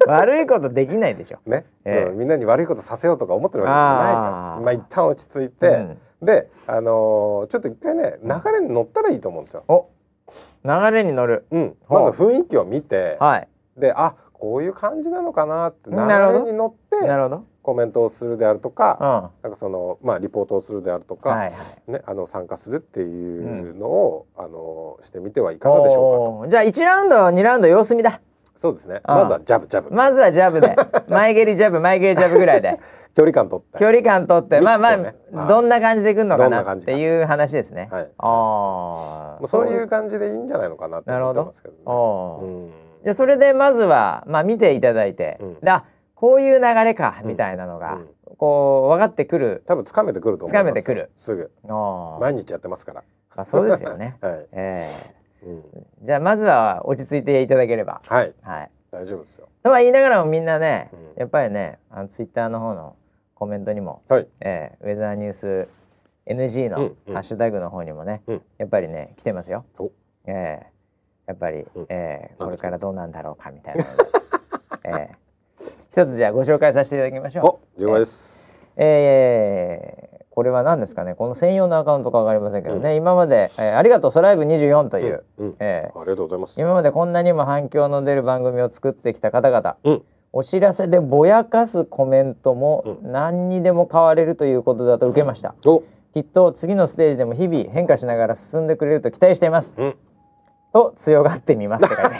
[0.04, 0.10] と。
[0.10, 1.38] 悪いことできないでしょ。
[1.46, 5.68] ね、えー、みんなに悪いことさせようとか思ってるわけじゃないからまあ一旦落ち着いて、
[6.20, 9.64] うん、であのー、ちょっと一回ね流れに乗ったらいいと思うんですよ。
[9.68, 9.86] お。
[10.64, 17.06] 流れに乗る、うん、まず雰囲気を見て、はい、であこういう感じなのかなって流れに乗って。
[17.06, 21.54] なるほどコメントをするであるとか、うん、なんかそのまあリポートをするであるとか、はいは
[21.88, 28.20] い、ねあの参加するっていうのを、うん、あのしてみてはいかがでしょうかじゃあ1ラウンド2ラウンド様子見だ。
[28.56, 29.00] そうですね。
[29.04, 29.90] まずはジャブジャブ。
[29.90, 30.76] まずはジャブで
[31.08, 32.78] 前蹴りジャブ前蹴りジャブぐらいで。
[33.14, 33.78] 距離感取って。
[33.78, 35.14] 距離感取って、まあまあ、ね、
[35.48, 37.88] どんな感じでくるのかなっていう話ですね。
[37.90, 38.08] はい。
[38.18, 39.46] ああ。
[39.46, 41.80] そういう感じでいいんじゃないのかなって思ってますけど、ね。
[41.84, 42.46] なるほど。
[42.46, 42.70] うん。
[43.04, 45.84] じゃそれでまずはまあ見ていただいて、うん、だ
[46.22, 47.98] こういう流れかみたいなのが、
[48.38, 49.64] こう分かってくる。
[49.66, 51.10] 多分つかめてくると思いめてくる。
[51.16, 51.50] すぐ。
[52.20, 53.02] 毎日やってますから。
[53.34, 54.46] あそうですよね、 はい。
[54.52, 55.62] えーうん、
[56.06, 58.02] じゃあまずは落ち着いていただければ。
[58.06, 59.48] はい、はい、大丈夫ですよ。
[59.64, 62.94] とは言いながらもみんなね、うん、やっぱりねあのツイッターの方の
[63.34, 64.28] コメントにも、はい。
[64.42, 65.68] えー、ウェザーニュース
[66.26, 66.76] NG の
[67.12, 69.64] ハッシュタグの方にもね、うん、やっぱりね来てますよ。
[70.26, 70.72] えー、
[71.26, 73.84] やっぱり、うん、えー、これからどうなんだろうかみたいな、
[74.84, 75.21] えー、
[75.92, 77.82] 一つじゃあご紹介させていただきましょう。
[77.82, 78.58] 了解です。
[78.76, 81.14] えー、これは何ですかね？
[81.14, 86.58] この専用のアカウントかわかりませんけどね、うん、今まで、えー、ありがとうソライブ24という、うんうん、えー、ありがとうございます。
[86.58, 95.54] 今までこんなにも反響の出る番組を作ってきた方々、うん、お知らせでぼやかすコメントも何にでも変われるということだと受けました、
[96.14, 99.76] きっと次のステージでも日々変化しながら進んでくれると期待しています、
[100.72, 102.04] と強がってみますって書い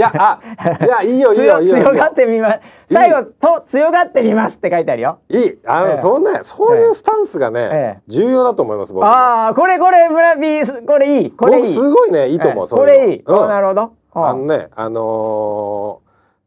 [0.00, 0.40] や、あ、
[0.84, 1.76] いや、いいよ、 いいよ、いいよ。
[1.76, 2.60] 強がってみます。
[2.90, 5.18] 最後、と強がってみますって書いてあるよ。
[5.28, 8.92] いい、あの、ええ、そんな、そういうスタンスがね、え、重要だと思います。
[8.92, 11.30] 僕ああ、これ、これ、村ビー、これいい。
[11.30, 11.74] これいい。
[11.74, 12.68] すごいね、いいと思う。
[12.68, 13.24] これいい。
[13.26, 13.92] なるほど。
[14.14, 16.00] あのね、あの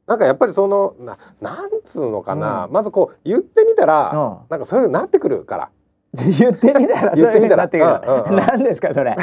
[0.06, 5.70] なんかやっぱりそのななんつうのかな、まずこう言ってみたら、なんかそういうのなってくるから。
[6.40, 8.36] 言ってみたらそういうふうになってくる。
[8.36, 9.16] 何ですかそれ。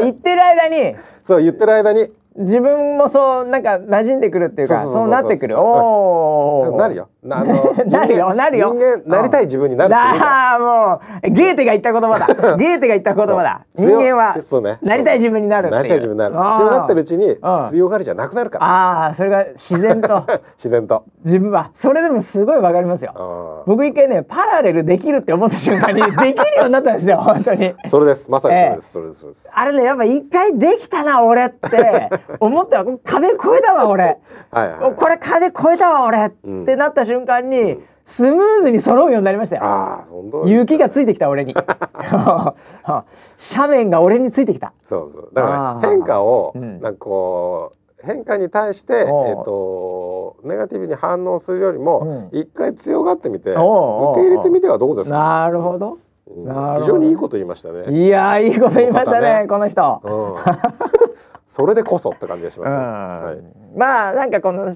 [0.00, 0.96] 言ってる間に。
[1.22, 2.10] そう言ってる間に。
[2.36, 5.58] 自分もそうなんか馴染んでくるっていうかそうなってくる。
[5.58, 7.08] おおなるよ。
[7.30, 8.74] あの なるよなるよ。
[8.74, 12.56] 人間なりたい自分になるああもうゲーテが言った言葉だ。
[12.56, 13.64] ゲーテが言った言葉だ。
[13.78, 14.34] 人間は
[14.82, 16.34] なりたい自分になるなりたい自分になる。
[16.34, 17.38] 強がってるうちに
[17.70, 18.66] 強がりじゃなくなるから。
[18.66, 20.24] ああそれが自然と。
[20.58, 21.04] 自然と。
[21.24, 21.70] 自分は。
[21.72, 23.62] それでもすごいわかりますよ。
[23.66, 27.72] 僕一回ねパラレルできるって思った瞬間にできるようになったんですよ本当に。
[27.86, 28.28] それです。
[28.28, 29.50] まさにそれです、それですそれです。
[29.54, 32.10] あれねやっぱ一回できたな俺って
[32.40, 34.18] 思ったわ壁越えたわ俺
[34.50, 36.30] はい、これ壁越えたわ俺、っ
[36.64, 39.62] てなった瞬間に、スムーズに揃うようになりましたよ。
[39.64, 40.04] あ
[40.44, 41.54] 雪がついてきた俺に。
[43.54, 44.72] 斜面が俺についてきた。
[44.82, 45.30] そうそう。
[45.32, 49.06] だから変化を、なんかこう変化に対して、えっ、
[49.44, 53.58] とネガティブに反応するよりも、一、回強がってみて受
[54.16, 55.16] け入れてみてはどうですか？
[55.18, 55.98] なるほど。
[56.26, 57.90] 非常にいいこと言いましたね。
[57.90, 60.02] いやいいこと言いましたねこの人。
[61.54, 64.74] それでこそって感じがします、はい、まあなんかこの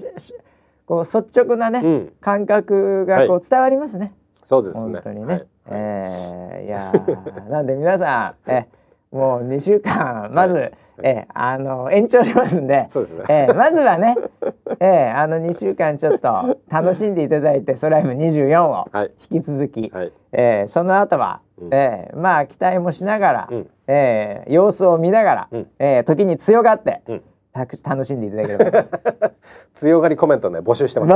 [0.85, 3.99] こう率直なね、うん、感覚がこう伝わりますね。
[3.99, 4.13] はい、
[4.45, 4.93] そうですね。
[4.93, 5.33] 本当にね。
[5.33, 6.93] はい、えー、いや
[7.51, 8.65] なんで皆さんえ
[9.11, 10.71] もう2週間まず、はい、
[11.03, 12.87] えあの延長しますんで。
[12.89, 14.15] そうですね、えまずはね、
[14.79, 18.85] えあの2週間ちょっと楽しんでいただいて「ソライム24」を
[19.31, 27.23] 引き続き、はい、えその後は、うん、えまあ期待もしながら、うん、え様子を見ながら、うん、え時に強がって、うん、
[27.55, 28.85] 楽しんでいただければ
[29.73, 31.13] 強がりコメントね募集してます、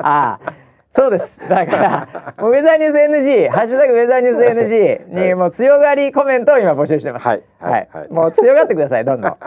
[0.00, 0.67] ああ
[0.98, 1.38] そうです。
[1.48, 7.28] だから、ウェザーニュース NG、ハッシュタグウェザーニュース NG に、もう強がりコメントを今募集してます。
[7.28, 7.42] はい。
[7.60, 7.88] はい。
[7.92, 9.36] はい、もう強がってください、どんどん。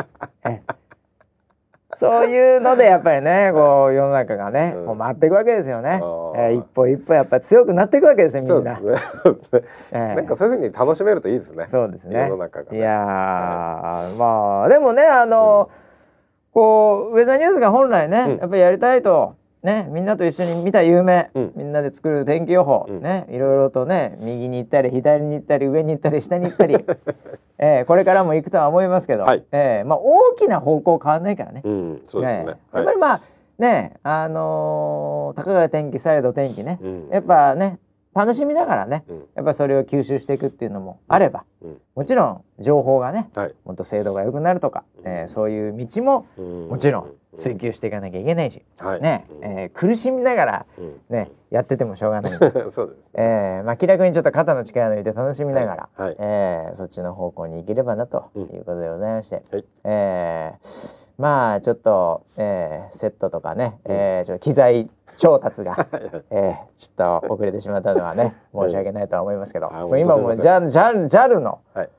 [1.94, 6.00] そういうのでやっぱりねこう世の中がね、こう回っていくわけですよね、
[6.36, 8.80] えー、一歩一歩やっぱり強くなっていくわけですよみんな。
[8.80, 9.62] そうですね。
[9.92, 11.66] えー、なんかそういうふうに楽しめるといいですね。
[11.68, 12.18] そうですね。
[12.18, 26.76] 世の中が、ね、いや、はい、まあでもねあの、うん、こうウェザーニュースが本来ね、うん、やっぱりやりたいとねみんなと一緒に見た夢、うん、みんなで作る天気予報、うん、ねいろいろとね右に行ったり左に行ったり上に行ったり下に行ったり、
[27.60, 31.62] えー、これからも行くとは思いますけど、はい、えー、まあ、大きな方向変わんないからね。
[31.64, 33.22] うん、そうですね、ねやっぱりまあ
[33.60, 36.80] ねあのー、高川天気サイド天気ね、
[37.12, 37.80] やっぱね
[38.14, 46.26] 楽しみながらね、うん、やっぱりそれを吸収していくっていうのもあれば、うん、もちろん情報がね、はい、もっと精度が良くなるとか、うん、えー、そういう道も
[46.70, 48.62] もちろん追求していかなきゃいけないし、
[49.02, 50.66] ね、えー、苦しみながら
[51.10, 52.32] ね、やっててもしょうがない。
[52.72, 65.88] そうです、えー、まあ気楽にちょっと肩の力抜いて楽しみながら、はい、えー、そっちの方向に行ければなということでございまして、はい、えーまあちょっと、えー、セットとかね、えー、ちょっと機材調達が、
[66.32, 71.90] えー、ちょっと遅れてしまったのはね申し訳ないとは思いますけど、もう今もう JAL の、はい、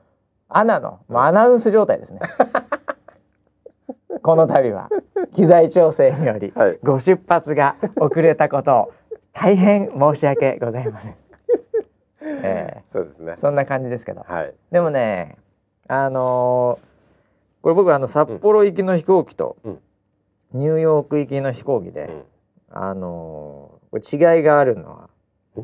[0.49, 2.19] アナのもうアナウンス状態ですね。
[4.23, 4.89] この度は
[5.35, 6.51] 機材調整により
[6.81, 8.93] ご出発が遅れたことを
[9.33, 11.15] 大変申し訳ございません。
[12.41, 13.35] えー、そうですね。
[13.37, 15.37] そんな感じですけど、はい、でもね
[15.87, 16.93] あのー
[17.63, 19.55] これ僕あの札幌行きの飛行機と、
[20.51, 22.25] ニューヨーク行きの飛行機で、
[22.69, 25.09] あのこれ違いがあるのは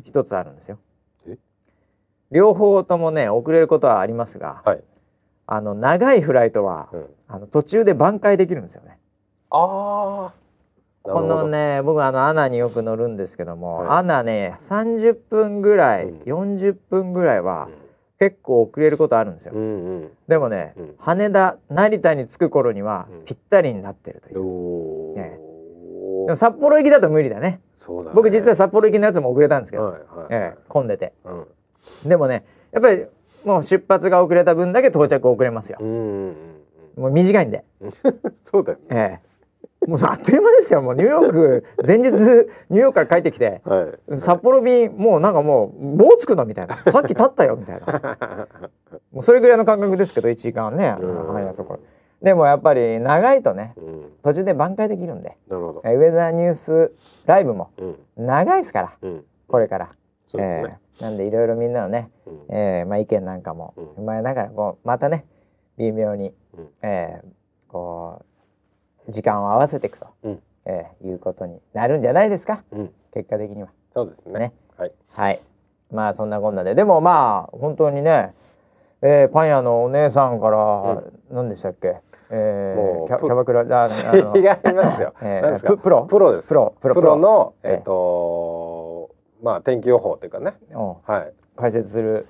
[0.02, 0.78] 一つあるんですよ。
[2.30, 4.82] 両方ともね遅れることはありますが、はい、
[5.50, 8.98] あの長いフライトは、うん、あの途中で挽回できるんですよね。
[9.50, 10.32] あ
[11.02, 17.90] このね僕あのアナによく乗るんですけども、はい、アナね30分ぐらい、うん、40分ぐらいは、うん。
[18.20, 25.38] 結構遅れることあるんですよ、うんうん、でもね、うん、羽田成田に着く頃にはぴったりになってるという、ね、
[26.26, 27.60] でも札幌行きだと無理だね、ね、
[28.14, 30.26] 僕実は札幌行きのやつも遅れたんですけど、はいはい。
[30.28, 31.32] ええ、混んでて、う
[32.06, 33.06] ん、でもねやっぱり
[33.44, 37.64] もう出発が遅れた分だけ到着遅れますよ、もう短いんで。
[38.42, 39.30] そうだよね、ええ。
[39.86, 40.82] もうあっという間ですよ。
[40.82, 46.76] もうニューヨーク 前日ニューヨークから帰ってきて、はい、札幌便もうなんかもう棒つくのみたいな。
[46.76, 48.48] さっき立ったよみたいな。
[49.12, 51.78] もうそれぐらいの感覚ですけど1時間ねはいあそこ
[52.22, 55.36] でもやっぱり長いとね、うん、途中で挽回できるんで。
[55.48, 55.80] なるほど。
[55.80, 56.92] ウェザーニュース
[57.24, 57.70] ライブも
[58.16, 59.88] 長いですから、うん、これから。
[60.26, 65.24] そうですね、えー、なんでいろいろみんなのね、うん、えー、まあ、意見なんかも踏まえながらこうまたね
[65.78, 68.22] 微妙に、うん、えー、こ
[69.08, 73.68] う時間を合わせていくと、うん、えー、いうことになるんじゃないですか、うん、結果的には。
[73.94, 75.40] そうですね、ね、はい、はい、
[75.90, 76.74] まあそんなこんなで。
[76.74, 78.34] でもまあ本当にね、
[79.02, 81.96] えー、パン屋のお姉さんから、うん、何でしたっけ？
[82.32, 85.12] えー、キャキャバクラああの 違いますよ。
[85.20, 86.04] えー、プロ。
[86.04, 86.48] プロです。
[86.48, 87.16] プロプロプロ。
[87.16, 87.90] のえっ、ー、と
[89.42, 90.54] まあ天気予報というかね。
[90.72, 91.32] はい。
[91.56, 92.26] 解説する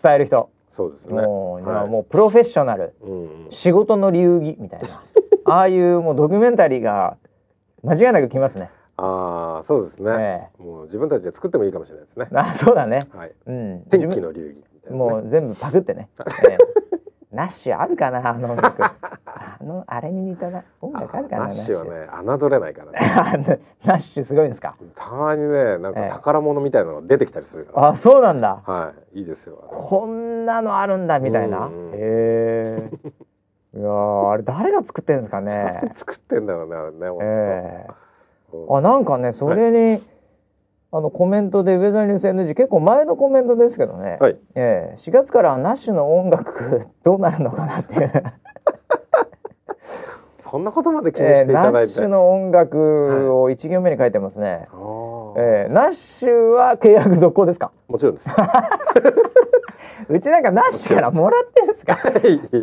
[0.00, 0.50] 伝える人。
[0.70, 1.22] そうですね。
[1.22, 5.02] もう、はい、もうプロフェッショナル、うん、仕事の流儀みたいな。
[5.52, 7.16] ああいうもうドキュメンタリーが
[7.82, 8.70] 間違いなく来ますね。
[8.96, 12.28] ああそうですね、えー、もう自分たちで作ってもいいかもしれないですね。
[12.34, 13.08] あそうだね。
[13.14, 13.32] はい。
[13.46, 13.82] うん。
[13.90, 16.08] 天気の流儀みたいな、ね、もう全部パクってね。
[16.48, 16.79] えー
[17.40, 18.82] ナッシュあるかなあの音楽。
[18.84, 18.90] あ
[19.64, 21.76] のあれに似たな音楽あるかなナッシュ。
[21.78, 23.60] はね侮れないからね。
[23.84, 24.74] ナッシュすごいですか？
[24.94, 28.60] たまにねなんか宝物みたいなのが出てきたりするから、あそうなんだ。
[28.64, 29.56] はいいいですよ。
[29.68, 31.70] こんなのあるんだみたいな。
[31.94, 32.90] へ
[33.72, 33.78] え。
[33.78, 35.92] いやあれ誰が作ってんですかね？
[35.96, 40.02] 作ってんだろうねあれねえー、あなんかねそれに、はい
[40.92, 48.10] あのコメントでウェザーニュース NG 結構前のコメントですけどね、はい、えー、4月からナッシュの音楽どうなるのかなっていう。
[50.40, 57.70] そんなことまで気にしていただいて、ナッシュの音楽を一行目に書いてますね、はい、えー、ナッシュは契約続行ですか？
[57.86, 58.28] もちろんです。
[60.08, 61.94] うちなんかナッシュからもらってんですか？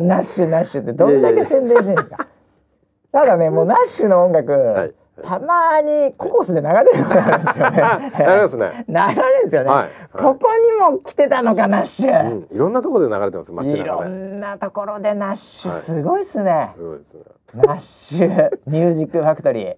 [0.04, 2.28] ナッシュナッシュってどんだけ宣伝してんですか？
[3.14, 4.94] ただねもうナッシュの音楽、はい
[5.24, 8.12] たまにココスで流れるんですよね。
[8.18, 8.86] 流れますね。
[8.88, 16.70] 流れるんですよね、はいはい、ここにも来てたのかナッシュ、うん、いろんなところで流れてます街中いろんなところでナッシュ、すごいっすね。
[16.72, 17.22] すごいですね。
[17.56, 19.76] ナッシュミュージックファクトリー。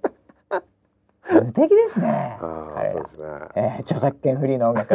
[1.31, 2.37] 無敵ですね。
[2.75, 2.99] 彼ら。
[2.99, 3.05] ね、
[3.55, 4.93] えー、著作権フリーの音楽。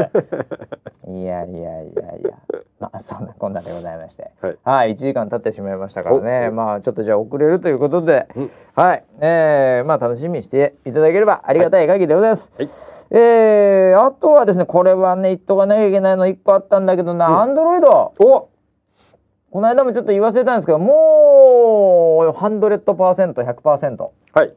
[1.06, 2.34] いやいやいやいや。
[2.80, 4.30] まあそんなこんなでございまして。
[4.40, 4.58] はい。
[4.64, 6.50] はい、1時間経ってしまいましたからね。
[6.50, 9.04] まあちょっとじゃあ遅れるということで、うん、はい。
[9.20, 12.52] えー、まあ楽しみにしていただければありがたい限りでございます。
[12.56, 12.68] はい。
[13.10, 18.12] えー、あとはですね、これはね言っとかなきゃいけないの一個あったんだけどな、アンドロイド。
[18.18, 18.48] お。
[19.50, 24.08] この間もちょっと言わせたんですけど、もうハンドレッドパーセント100%。
[24.32, 24.52] はい。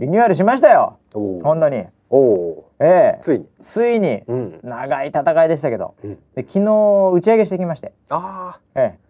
[0.00, 0.98] リニューアルしましたよ。
[1.12, 1.84] 本当に。
[2.10, 3.18] おおええ。
[3.22, 3.46] ついに。
[3.60, 7.92] ついに、うん、長い戦いでしたけど、うん、で昨日打ち上げしてきまして。
[8.08, 9.04] ああええ。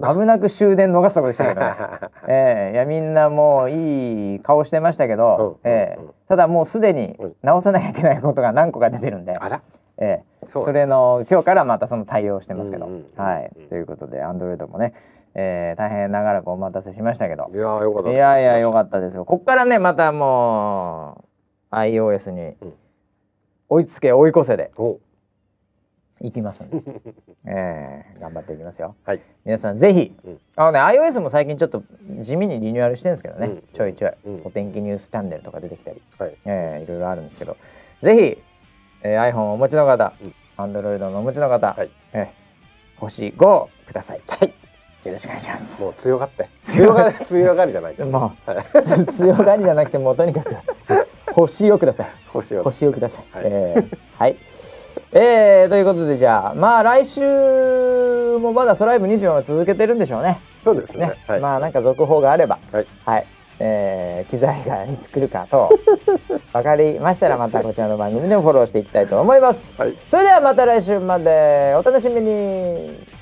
[0.00, 1.60] 危なく終電逃すとこでしたけど。
[1.60, 1.74] ね、
[2.28, 2.70] え。
[2.70, 9.34] ー、いやみんなもういい顔してましたけど、うん、えー、ただもうすでに直さなきゃいけないことが何個か出てるんで、
[9.96, 13.50] えー、それの今日からまたその対応してますけど、はい。
[13.68, 14.94] ということでアンドロイドもね
[15.34, 17.50] えー、大変長らくお待たせしましたけど。
[17.52, 19.24] いやよかったいやいやよかったですよ。
[19.24, 21.24] こっからねまたも
[21.70, 22.54] う iOS に
[23.68, 24.72] 追いつけ追い越せで、
[26.20, 26.82] いきますんで、
[27.46, 28.96] えー、頑張っていきますよ。
[29.04, 31.82] はい、皆さんぜひ、うん、あのね iOS も最近ちょっと
[32.20, 36.34] 地味にリニューアルしてるんですけどね、うん、ちょいちょい、うん、お天気ニュースチャンネルとか出てきたり、はい。
[36.44, 37.56] えー、いろいろあるんですけど。
[38.00, 38.42] ぜひ、
[39.02, 41.90] えー、iPhone をお持ちの方、うん、Android のお持ちの方、はい。
[42.12, 44.20] えー、星5ください。
[44.26, 44.57] はい
[45.04, 45.82] よろしくお願いします。
[45.82, 46.48] もう強がって。
[46.62, 48.10] 強がり、強がりじゃないけど。
[48.10, 50.56] まあ、 強がりじゃなくて、もうとにかく
[51.32, 52.06] 星をください。
[52.32, 52.62] 星を。
[52.62, 53.36] 星をください。
[53.36, 53.44] はい。
[53.46, 54.36] えー、はい
[55.12, 60.38] えー、ということでじゃあまあ来週もまだソライブ24は続けてるんでしょうね。
[60.62, 61.06] そうですね。
[61.06, 63.26] ねはい、まあなんか続報があれば、はい、はい、
[63.58, 65.70] えー、機材がいつ来るかと
[66.52, 69.72] 分かりましたらまたこちらの番組でもフォローしていきたいと思います。
[69.78, 73.17] はい、それではまた来週までお楽しみに。